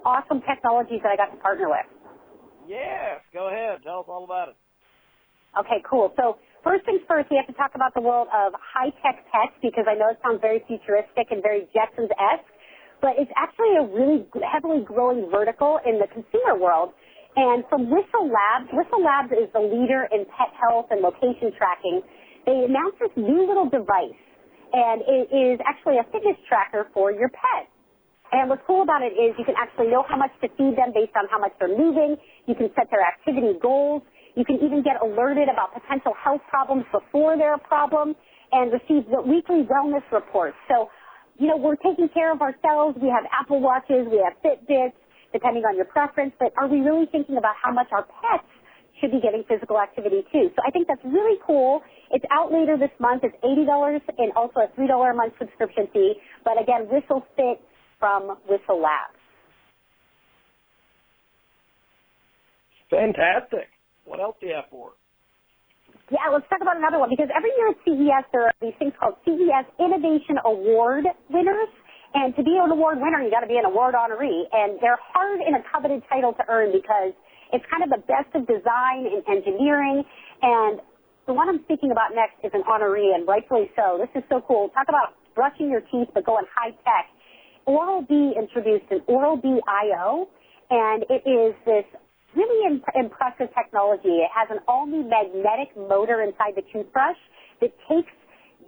[0.06, 1.84] awesome technologies that I got to partner with.
[2.70, 3.82] Yes, go ahead.
[3.82, 4.56] Tell us all about it.
[5.58, 6.14] Okay, cool.
[6.14, 9.90] So first things first, we have to talk about the world of high-tech pets because
[9.90, 12.54] I know it sounds very futuristic and very Jetsons-esque,
[13.02, 16.94] but it's actually a really heavily growing vertical in the consumer world.
[17.38, 22.02] And from Whistle Labs, Whistle Labs is the leader in pet health and location tracking.
[22.42, 24.18] They announced this new little device,
[24.74, 27.70] and it is actually a fitness tracker for your pet.
[28.34, 30.90] And what's cool about it is you can actually know how much to feed them
[30.90, 32.18] based on how much they're moving.
[32.50, 34.02] You can set their activity goals.
[34.34, 38.18] You can even get alerted about potential health problems before they're a problem
[38.50, 40.58] and receive weekly wellness reports.
[40.66, 40.90] So,
[41.38, 42.98] you know, we're taking care of ourselves.
[43.00, 44.10] We have Apple Watches.
[44.10, 44.98] We have Fitbits,
[45.32, 46.32] depending on your preference.
[46.38, 48.48] But are we really thinking about how much our pets
[49.00, 50.50] should be getting physical activity too?
[50.54, 51.82] So I think that's really cool.
[52.10, 53.24] It's out later this month.
[53.24, 56.14] It's $80 and also a $3 a month subscription fee.
[56.44, 57.60] But again, Whistle Fit
[57.98, 59.18] from Whistle Labs.
[62.90, 63.68] Fantastic.
[64.04, 64.94] What else do you have for us?
[66.10, 68.96] Yeah, let's talk about another one because every year at CES there are these things
[68.96, 71.68] called CES Innovation Award winners.
[72.14, 74.48] And to be an award winner, you got to be an award honoree.
[74.52, 77.12] And they're hard in a coveted title to earn because
[77.52, 80.04] it's kind of the best of design and engineering.
[80.42, 80.80] And
[81.26, 84.00] the one I'm speaking about next is an honoree, and rightfully so.
[84.00, 84.70] This is so cool.
[84.70, 87.12] Talk about brushing your teeth, but going high tech.
[87.66, 90.26] Oral B introduced an Oral B IO,
[90.70, 91.84] and it is this
[92.34, 94.24] really imp- impressive technology.
[94.24, 97.20] It has an all-new magnetic motor inside the toothbrush
[97.60, 98.12] that takes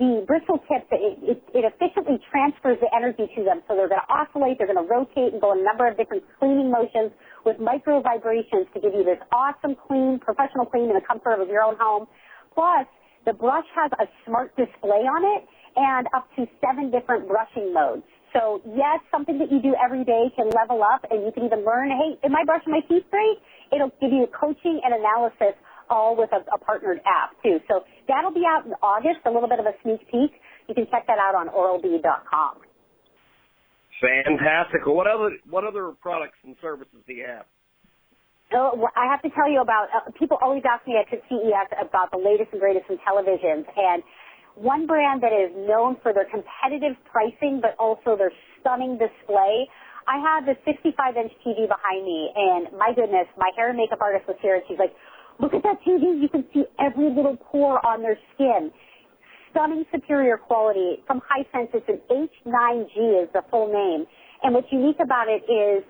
[0.01, 3.61] the bristle tips, it, it, it efficiently transfers the energy to them.
[3.69, 6.25] So they're going to oscillate, they're going to rotate and go a number of different
[6.41, 7.13] cleaning motions
[7.45, 11.49] with micro vibrations to give you this awesome clean, professional clean in the comfort of
[11.53, 12.09] your own home.
[12.57, 12.89] Plus,
[13.27, 18.03] The brush has a smart display on it and up to seven different brushing modes.
[18.33, 21.65] So yes, something that you do every day can level up and you can even
[21.65, 23.39] learn, hey, am I brushing my teeth great?
[23.73, 25.59] It'll give you coaching and analysis
[25.91, 27.59] all with a, a partnered app too.
[27.69, 30.35] So that'll be out in August, a little bit of a sneak peek.
[30.67, 32.67] You can check that out on oralb.com.
[34.03, 34.87] Fantastic.
[34.87, 37.47] Well, what other what other products and services do you have?
[38.51, 41.69] Oh, well, I have to tell you about, uh, people always ask me at CES
[41.79, 43.63] about the latest and greatest in televisions.
[43.79, 44.03] And
[44.59, 49.71] one brand that is known for their competitive pricing, but also their stunning display.
[50.11, 54.03] I have the 65 inch TV behind me and my goodness, my hair and makeup
[54.03, 54.91] artist was here and she's like,
[55.41, 56.21] look at that TV.
[56.21, 58.71] You can see every little pore on their skin.
[59.51, 61.75] Stunning superior quality from Hisense.
[61.75, 64.07] It's an H9G is the full name.
[64.43, 65.85] And what's unique about it is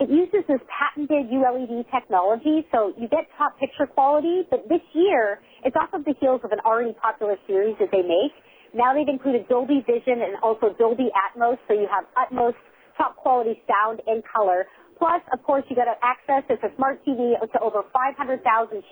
[0.00, 5.40] it uses this patented ULED technology, so you get top picture quality, but this year,
[5.64, 8.32] it's off of the heels of an already popular series that they make.
[8.74, 12.56] Now they've included Dolby Vision and also Dolby Atmos, so you have utmost
[12.96, 14.66] top quality sound and color.
[15.02, 18.38] Plus, of course, you got access as a smart TV to over 500,000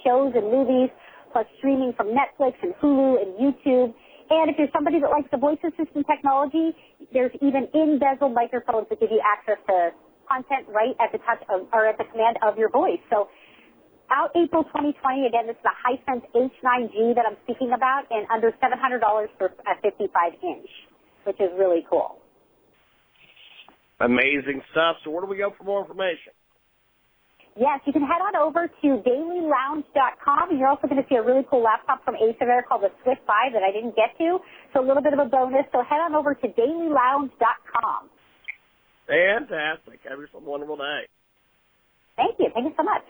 [0.03, 0.91] shows and movies,
[1.31, 3.95] plus streaming from Netflix and Hulu and YouTube.
[4.27, 6.75] And if you're somebody that likes the voice assistant technology,
[7.15, 9.95] there's even in-bezel microphones that give you access to
[10.27, 12.99] content right at the touch of, or at the command of your voice.
[13.07, 13.31] So
[14.11, 18.51] out April 2020, again, this is the Hisense H9G that I'm speaking about and under
[18.59, 18.99] $700
[19.39, 20.11] for a 55
[20.43, 20.71] inch,
[21.23, 22.20] which is really cool.
[24.01, 24.97] Amazing stuff.
[25.05, 26.33] So where do we go for more information?
[27.57, 31.23] Yes, you can head on over to dailylounge.com and you're also going to see a
[31.23, 34.39] really cool laptop from Acer there called the Swift 5 that I didn't get to.
[34.73, 35.67] So a little bit of a bonus.
[35.73, 38.09] So head on over to dailylounge.com.
[39.07, 40.01] Fantastic.
[40.09, 41.11] Have yourself a wonderful day.
[42.17, 42.49] Thank you.
[42.55, 43.03] Thank you so much.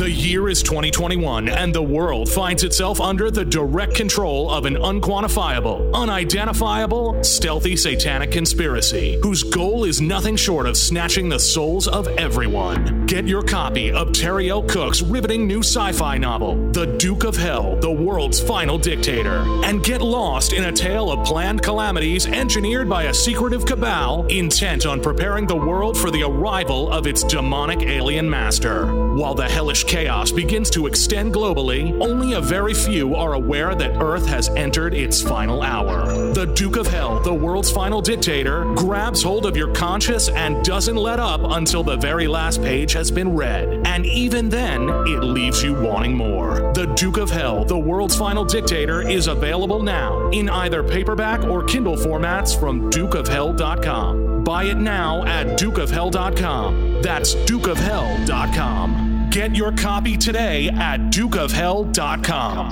[0.00, 4.76] The year is 2021, and the world finds itself under the direct control of an
[4.76, 12.08] unquantifiable, unidentifiable, stealthy satanic conspiracy whose goal is nothing short of snatching the souls of
[12.16, 13.04] everyone.
[13.04, 14.62] Get your copy of Terry L.
[14.62, 19.84] Cook's riveting new sci fi novel, The Duke of Hell, the world's final dictator, and
[19.84, 25.02] get lost in a tale of planned calamities engineered by a secretive cabal intent on
[25.02, 28.86] preparing the world for the arrival of its demonic alien master.
[29.14, 34.00] While the hellish chaos begins to extend globally, only a very few are aware that
[34.00, 36.32] Earth has entered its final hour.
[36.32, 40.94] The Duke of Hell, the world's final dictator, grabs hold of your conscience and doesn't
[40.94, 43.84] let up until the very last page has been read.
[43.84, 46.72] And even then, it leaves you wanting more.
[46.72, 51.64] The Duke of Hell, the world's final dictator, is available now in either paperback or
[51.64, 54.44] Kindle formats from dukeofhell.com.
[54.44, 57.02] Buy it now at dukeofhell.com.
[57.02, 59.09] That's dukeofhell.com.
[59.30, 62.66] Get your copy today at Duke of Hell dot com.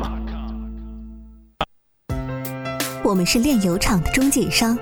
[3.04, 4.76] 我们是炼油厂的中介商，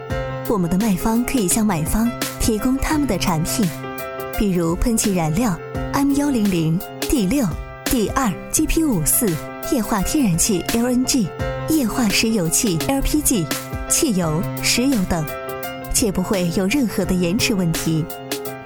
[0.48, 2.10] 我们的卖方可以向买方
[2.40, 3.68] 提供他们的产品，
[4.38, 5.54] 比如喷气燃料
[5.92, 7.46] M 幺零零、D 六、
[7.84, 9.28] D 二、GP 五四、
[9.70, 11.26] 液化天然气 LNG、
[11.68, 13.44] 液化石油气 LPG、
[13.90, 15.22] 汽油、石油等，
[15.92, 18.02] 且不会有任何的延迟问题。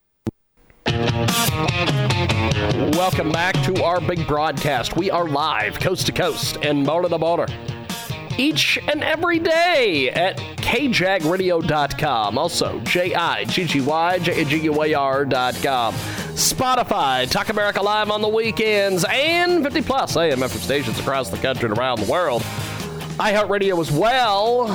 [2.97, 4.97] Welcome back to our big broadcast.
[4.97, 7.47] We are live, coast to coast, and border to border.
[8.37, 12.37] Each and every day at kjagradio.com.
[12.37, 15.93] Also, J-I-G-G-Y, J-A-G-U-A-R.com.
[15.93, 21.37] Spotify, Talk America Live on the weekends, and 50 plus AM FM stations across the
[21.37, 22.41] country and around the world.
[23.17, 24.65] iHeartRadio as well.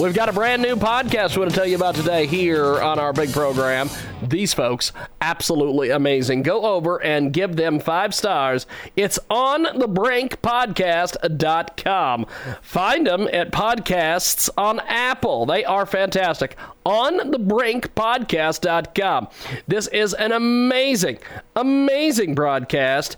[0.00, 2.98] We've got a brand new podcast we want to tell you about today here on
[2.98, 3.90] our big program.
[4.22, 6.42] These folks, absolutely amazing.
[6.42, 8.66] Go over and give them five stars.
[8.96, 12.26] It's on thebrinkpodcast.com.
[12.62, 15.46] Find them at podcasts on Apple.
[15.46, 16.56] They are fantastic.
[16.84, 19.28] On thebrinkpodcast.com.
[19.66, 21.18] This is an amazing,
[21.54, 23.16] amazing broadcast.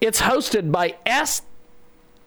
[0.00, 1.42] It's hosted by S.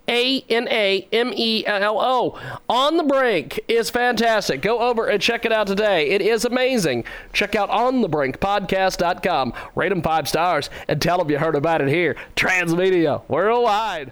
[0.09, 2.39] A N A M E L O.
[2.67, 4.61] On the Brink is fantastic.
[4.61, 6.09] Go over and check it out today.
[6.09, 7.05] It is amazing.
[7.31, 9.53] Check out onthebrinkpodcast.com.
[9.75, 12.15] Rate them five stars and tell them you heard about it here.
[12.35, 14.11] Transmedia worldwide.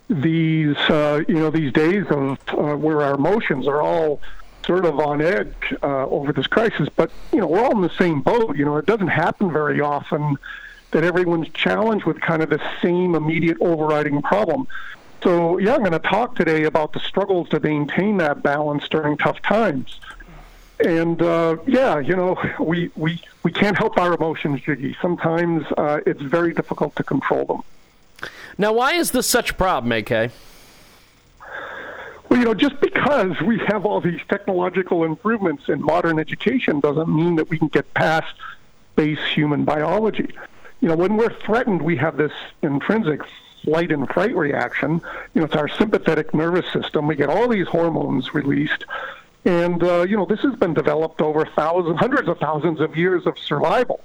[0.09, 4.19] these, uh, you know, these days of uh, where our emotions are all
[4.65, 6.89] sort of on edge uh, over this crisis.
[6.95, 8.57] But you know, we're all in the same boat.
[8.57, 10.37] You know, it doesn't happen very often
[10.91, 14.67] that everyone's challenged with kind of the same immediate overriding problem.
[15.23, 19.17] So yeah, I'm going to talk today about the struggles to maintain that balance during
[19.17, 19.99] tough times.
[20.79, 24.95] And uh, yeah, you know, we, we we can't help our emotions, Jiggy.
[25.01, 28.29] Sometimes uh, it's very difficult to control them.
[28.57, 30.31] Now, why is this such a problem, AK?
[32.29, 37.07] Well, you know, just because we have all these technological improvements in modern education doesn't
[37.07, 38.33] mean that we can get past
[38.95, 40.29] base human biology.
[40.81, 43.21] You know, when we're threatened, we have this intrinsic
[43.63, 45.01] flight and fright reaction.
[45.33, 47.07] You know, it's our sympathetic nervous system.
[47.07, 48.85] We get all these hormones released.
[49.45, 53.27] And, uh, you know, this has been developed over thousands, hundreds of thousands of years
[53.27, 54.01] of survival.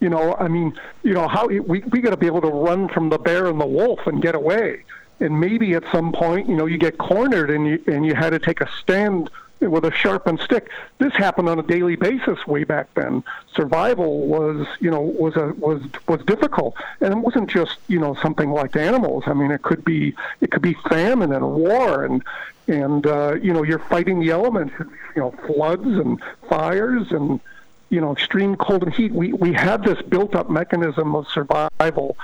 [0.00, 2.88] You know, I mean, you know, how we, we got to be able to run
[2.88, 4.84] from the bear and the wolf and get away
[5.20, 8.30] and maybe at some point, you know, you get cornered and you and you had
[8.30, 10.68] to take a stand with a sharpened stick.
[10.98, 13.24] This happened on a daily basis way back then.
[13.54, 18.14] Survival was, you know, was a was was difficult, and it wasn't just you know
[18.16, 19.24] something like animals.
[19.26, 22.22] I mean, it could be it could be famine and war and
[22.68, 27.40] and uh, you know you're fighting the elements, you know, floods and fires and
[27.88, 32.16] you know, extreme cold and heat, we, we have this built up mechanism of survival.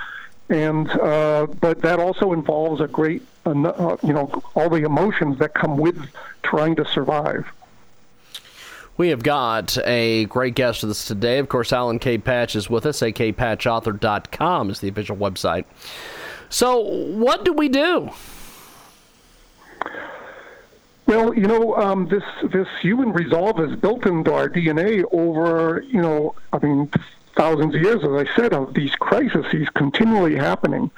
[0.49, 5.39] And, uh, but that also involves a great, uh, uh, you know, all the emotions
[5.39, 5.97] that come with
[6.43, 7.45] trying to survive.
[8.95, 11.39] We have got a great guest with us today.
[11.39, 12.19] Of course, Alan K.
[12.19, 12.99] Patch is with us.
[12.99, 15.65] akpatchauthor.com is the official website.
[16.49, 18.11] So, what do we do?
[21.07, 26.01] Well, you know, um, this this human resolve is built into our DNA over, you
[26.01, 26.89] know, I mean,
[27.35, 30.91] thousands of years, as I said, of these crises continually happening.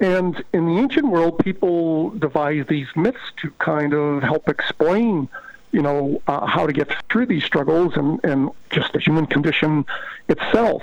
[0.00, 5.28] And in the ancient world, people devised these myths to kind of help explain,
[5.72, 9.84] you know, uh, how to get through these struggles and, and just the human condition
[10.28, 10.82] itself.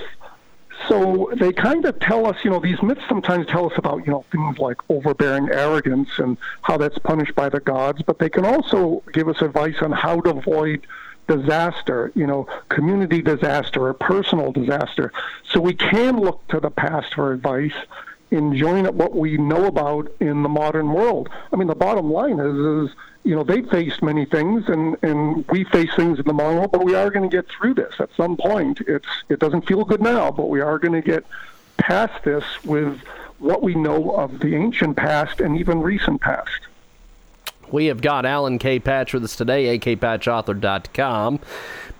[0.87, 4.11] So they kind of tell us, you know, these myths sometimes tell us about, you
[4.11, 8.45] know, things like overbearing arrogance and how that's punished by the gods, but they can
[8.45, 10.85] also give us advice on how to avoid
[11.27, 15.11] disaster, you know, community disaster or personal disaster.
[15.49, 17.75] So we can look to the past for advice
[18.31, 21.29] in joining what we know about in the modern world.
[21.51, 25.45] I mean, the bottom line is, is you know, they faced many things, and, and
[25.49, 27.95] we face things in the modern world, but we are going to get through this
[27.99, 28.79] at some point.
[28.87, 31.25] It's it doesn't feel good now, but we are going to get
[31.77, 32.99] past this with
[33.39, 36.66] what we know of the ancient past and even recent past.
[37.71, 38.79] We have got Alan K.
[38.79, 41.39] Patch with us today, akpatchauthor.com.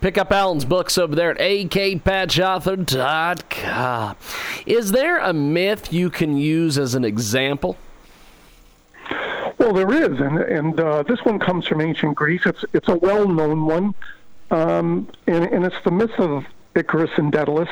[0.00, 4.16] Pick up Alan's books over there at akpatchauthor.com.
[4.64, 7.76] Is there a myth you can use as an example?
[9.58, 12.42] Well, there is, and and uh, this one comes from ancient Greece.
[12.46, 13.92] It's it's a well-known one,
[14.52, 16.44] um, and and it's the myth of
[16.76, 17.68] Icarus and Daedalus.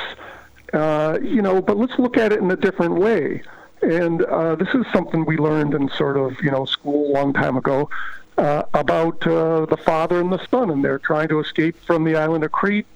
[0.72, 3.42] Uh, you know, but let's look at it in a different way.
[3.86, 7.32] And uh, this is something we learned in sort of you know school a long
[7.32, 7.88] time ago
[8.36, 12.16] uh, about uh, the father and the son, and they're trying to escape from the
[12.16, 12.86] island of Crete,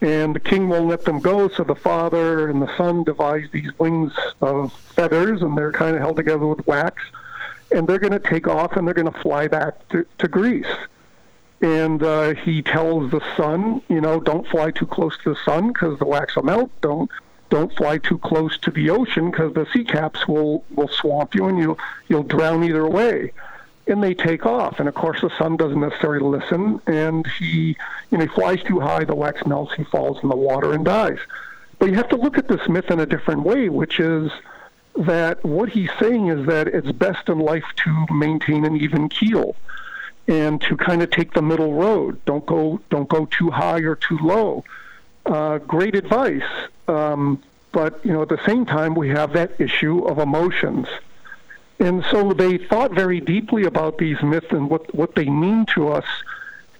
[0.00, 1.48] and the king won't let them go.
[1.48, 6.02] So the father and the son devise these wings of feathers, and they're kind of
[6.02, 7.02] held together with wax
[7.74, 10.66] and they're going to take off and they're going to fly back to, to Greece.
[11.60, 15.68] And uh, he tells the son, you know, don't fly too close to the sun
[15.68, 16.70] because the wax will melt.
[16.80, 17.10] Don't
[17.54, 21.46] don't fly too close to the ocean because the sea caps will will swamp you
[21.46, 21.76] and you
[22.08, 23.32] you'll drown either way.
[23.86, 27.76] And they take off, and of course the sun doesn't necessarily listen, and he
[28.10, 30.84] you know he flies too high, the wax melts, he falls in the water and
[30.84, 31.18] dies.
[31.78, 34.32] But you have to look at this myth in a different way, which is
[34.96, 39.54] that what he's saying is that it's best in life to maintain an even keel
[40.26, 42.20] and to kind of take the middle road.
[42.24, 44.64] Don't go don't go too high or too low.
[45.26, 46.42] Uh, great advice,
[46.88, 50.86] um, but you know at the same time we have that issue of emotions,
[51.78, 55.88] and so they thought very deeply about these myths and what what they mean to
[55.88, 56.06] us,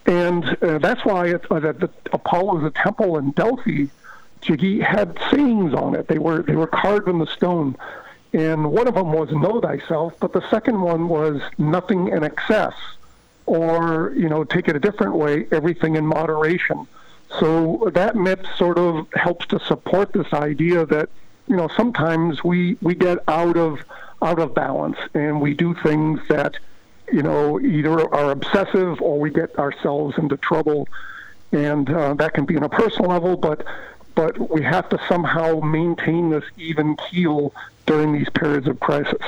[0.05, 3.85] and uh, that's why it, uh, the Apollo's a temple in Delphi.
[4.41, 6.07] Jiggy had sayings on it.
[6.07, 7.75] They were they were carved in the stone
[8.35, 12.73] and one of them was know thyself, but the second one was nothing in excess,
[13.45, 16.85] or, you know, take it a different way, everything in moderation.
[17.39, 21.09] So that myth sort of helps to support this idea that,
[21.47, 23.79] you know, sometimes we, we get out of
[24.21, 26.57] out of balance and we do things that,
[27.11, 30.87] you know, either are obsessive or we get ourselves into trouble.
[31.51, 33.65] And uh, that can be on a personal level, but
[34.15, 37.53] but we have to somehow maintain this even keel
[37.85, 39.21] during these periods of crisis.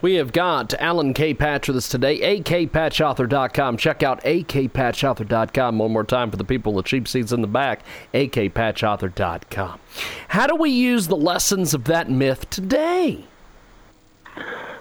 [0.00, 1.32] We have got Alan K.
[1.32, 3.76] Patch with us today, akpatchauthor.com.
[3.78, 7.80] Check out akpatchauthor.com one more time for the people with cheap seats in the back,
[8.12, 9.80] akpatchauthor.com.
[10.28, 13.24] How do we use the lessons of that myth today?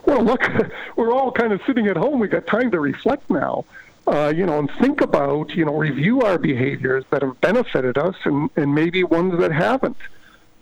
[0.06, 0.42] Well, look,
[0.96, 2.20] we're all kind of sitting at home.
[2.20, 3.66] We've got time to reflect now.
[4.06, 8.16] Uh, you know, and think about, you know, review our behaviors that have benefited us
[8.26, 9.96] and, and maybe ones that haven't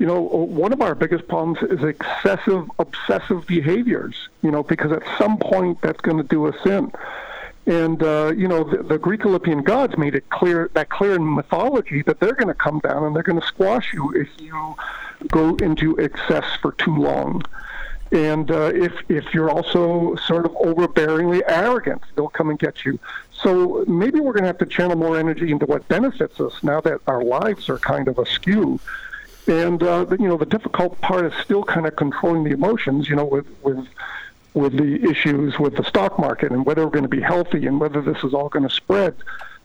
[0.02, 5.04] you know, one of our biggest problems is excessive, obsessive behaviors, you know, because at
[5.20, 6.92] some point that's going to do us in.
[7.68, 11.36] And, uh, you know, the, the Greek Olympian gods made it clear, that clear in
[11.36, 14.76] mythology, that they're going to come down and they're going to squash you if you
[15.28, 17.44] go into excess for too long.
[18.12, 22.98] And uh, if, if you're also sort of overbearingly arrogant, they'll come and get you.
[23.34, 26.82] So maybe we're going to have to channel more energy into what benefits us now
[26.82, 28.80] that our lives are kind of askew
[29.48, 33.10] and uh, you know, the difficult part is still kind of controlling the emotions.
[33.10, 33.88] You know, with with
[34.54, 37.80] with the issues with the stock market and whether we're going to be healthy and
[37.80, 39.16] whether this is all going to spread.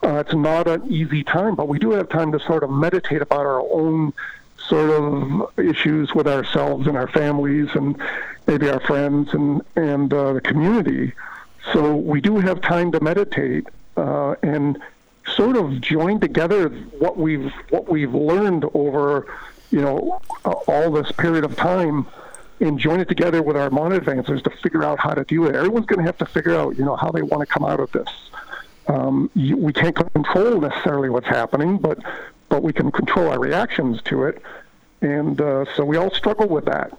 [0.03, 3.22] Uh, it's not an easy time, but we do have time to sort of meditate
[3.22, 4.12] about our own
[4.59, 8.01] sort of issues with ourselves and our families and
[8.47, 11.12] maybe our friends and and uh, the community.
[11.72, 13.66] So we do have time to meditate
[13.97, 14.79] uh, and
[15.35, 16.68] sort of join together
[16.99, 19.27] what we've what we've learned over
[19.70, 22.06] you know all this period of time
[22.60, 25.54] and join it together with our mod advancers to figure out how to do it.
[25.54, 27.80] Everyone's going to have to figure out, you know, how they want to come out
[27.80, 28.08] of this.
[28.88, 31.98] Um, you, we can't control necessarily what's happening, but
[32.48, 34.40] but we can control our reactions to it,
[35.00, 36.92] and uh, so we all struggle with that.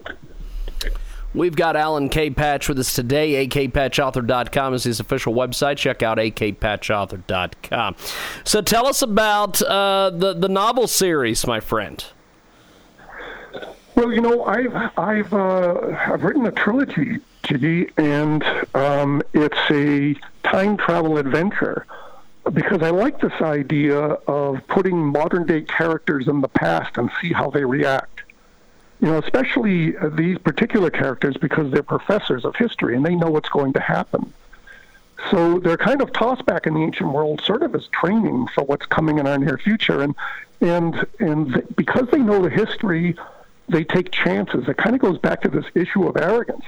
[1.34, 2.30] We've got Alan K.
[2.30, 3.48] Patch with us today.
[3.48, 5.78] akpatchauthor.com is his official website.
[5.78, 7.96] Check out akpatchauthor.com.
[8.44, 12.04] So tell us about uh, the, the novel series, my friend.
[13.98, 18.44] Well, you know, I've I've uh, I've written a trilogy, Jiggy, and
[18.76, 20.16] um, it's a
[20.48, 21.88] time travel adventure
[22.54, 27.34] because I like this idea of putting modern day characters in the past and see
[27.34, 28.22] how they react
[29.00, 33.50] you know, especially these particular characters because they're professors of history and they know what's
[33.50, 34.34] going to happen.
[35.30, 38.64] So they're kind of tossed back in the ancient world, sort of as training for
[38.64, 40.16] what's coming in our near future, and
[40.62, 43.16] and and because they know the history,
[43.70, 44.68] they take chances.
[44.68, 46.66] It kind of goes back to this issue of arrogance,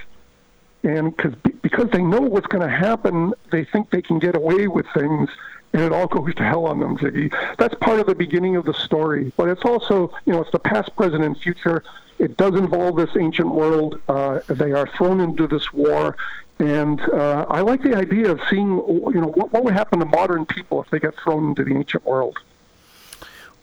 [0.82, 4.68] and because because they know what's going to happen, they think they can get away
[4.68, 5.28] with things,
[5.72, 7.30] and it all goes to hell on them, Jiggy.
[7.58, 10.58] That's part of the beginning of the story, but it's also you know it's the
[10.58, 11.82] past, present, and future
[12.20, 13.98] it does involve this ancient world.
[14.06, 16.16] Uh, they are thrown into this war,
[16.58, 20.04] and uh, I like the idea of seeing, you know, what, what would happen to
[20.04, 22.38] modern people if they get thrown into the ancient world.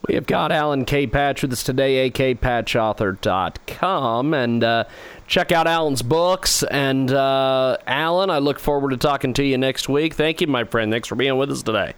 [0.07, 1.07] We have got Alan K.
[1.07, 4.83] Patch with us today, akpatchauthor.com, and uh,
[5.27, 6.63] check out Alan's books.
[6.63, 10.13] And uh, Alan, I look forward to talking to you next week.
[10.13, 10.91] Thank you, my friend.
[10.91, 11.93] Thanks for being with us today.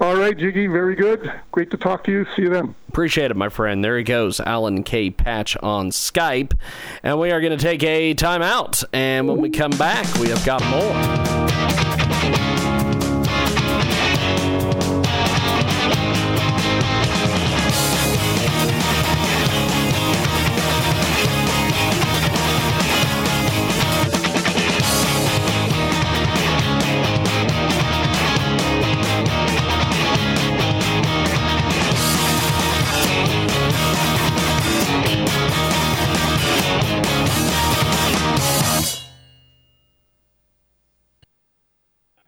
[0.00, 1.32] All right, Jiggy, very good.
[1.52, 2.26] Great to talk to you.
[2.36, 2.74] See you then.
[2.88, 3.82] Appreciate it, my friend.
[3.82, 5.10] There he goes, Alan K.
[5.10, 6.52] Patch on Skype.
[7.02, 8.84] And we are going to take a timeout.
[8.92, 11.85] And when we come back, we have got more.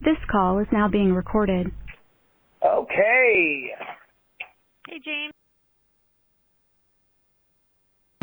[0.09, 1.71] This call is now being recorded.
[2.65, 3.75] Okay.
[4.89, 5.35] Hey, James.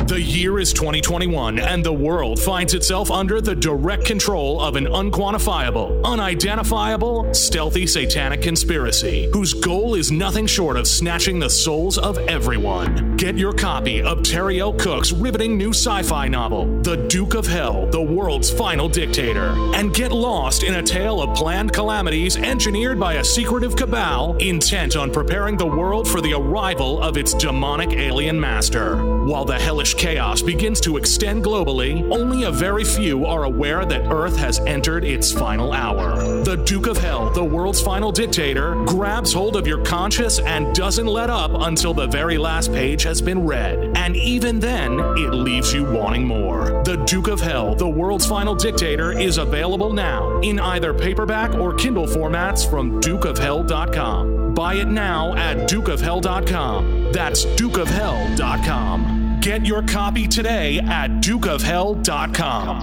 [0.06, 4.86] The year is 2021, and the world finds itself under the direct control of an
[4.86, 12.18] unquantifiable, unidentifiable, stealthy satanic conspiracy whose goal is nothing short of snatching the souls of
[12.18, 13.16] everyone.
[13.16, 14.72] Get your copy of Terry L.
[14.74, 19.92] Cook's riveting new sci fi novel, The Duke of Hell, the world's final dictator, and
[19.92, 25.10] get lost in a tale of planned calamities engineered by a secretive cabal intent on
[25.10, 29.04] preparing the world for the arrival of its demonic alien master.
[29.24, 34.12] While the hellish chaos begins to extend globally, only a very few are aware that
[34.12, 36.42] Earth has entered its final hour.
[36.44, 41.06] The Duke of Hell, the world's final dictator, grabs hold of your conscience and doesn't
[41.06, 43.96] let up until the very last page has been read.
[43.96, 46.82] And even then, it leaves you wanting more.
[46.84, 51.74] The Duke of Hell, the world's final dictator, is available now in either paperback or
[51.74, 54.54] Kindle formats from dukeofhell.com.
[54.54, 57.12] Buy it now at dukeofhell.com.
[57.12, 59.15] That's dukeofhell.com.
[59.46, 62.78] Get your copy today at dukeofhell.com.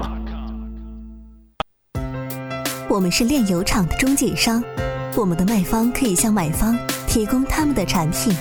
[2.87, 4.63] 我们是炼油厂的中介商，
[5.17, 6.73] 我们的卖方可以向买方
[7.05, 8.33] 提供他们的产品，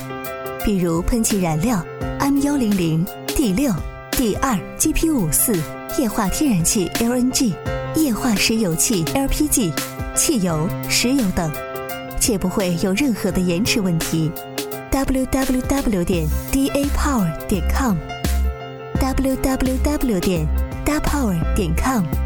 [0.64, 1.84] 比如喷气燃料
[2.20, 3.74] M 幺零零、D 六、
[4.12, 5.60] D 二、GP 五四、
[5.98, 7.52] 液化天然气 LNG、
[7.96, 9.72] 液化石油气 LPG、
[10.14, 11.50] 汽油、石油等，
[12.20, 14.30] 且不会有任何的延迟问题。
[14.92, 20.46] Www 点 dapower 点 com，www 点
[20.84, 22.21] dapower 点 com。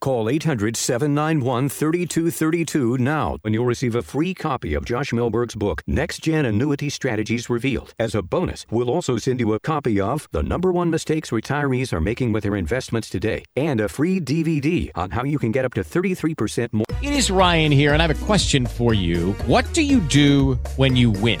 [0.00, 5.82] Call 800 791 3232 now and you'll receive a free copy of Josh Mellberg's book,
[5.86, 7.94] Next Gen Annuity Strategies Revealed.
[7.98, 11.92] As a bonus, we'll also send you a copy of The Number One Mistakes Retirees
[11.92, 15.64] Are Making with Their Investments Today and a free DVD on how you can get
[15.64, 16.86] up to 33% more.
[17.02, 19.32] It is Ryan here, and I have a question for you.
[19.46, 21.40] What do you do when you win?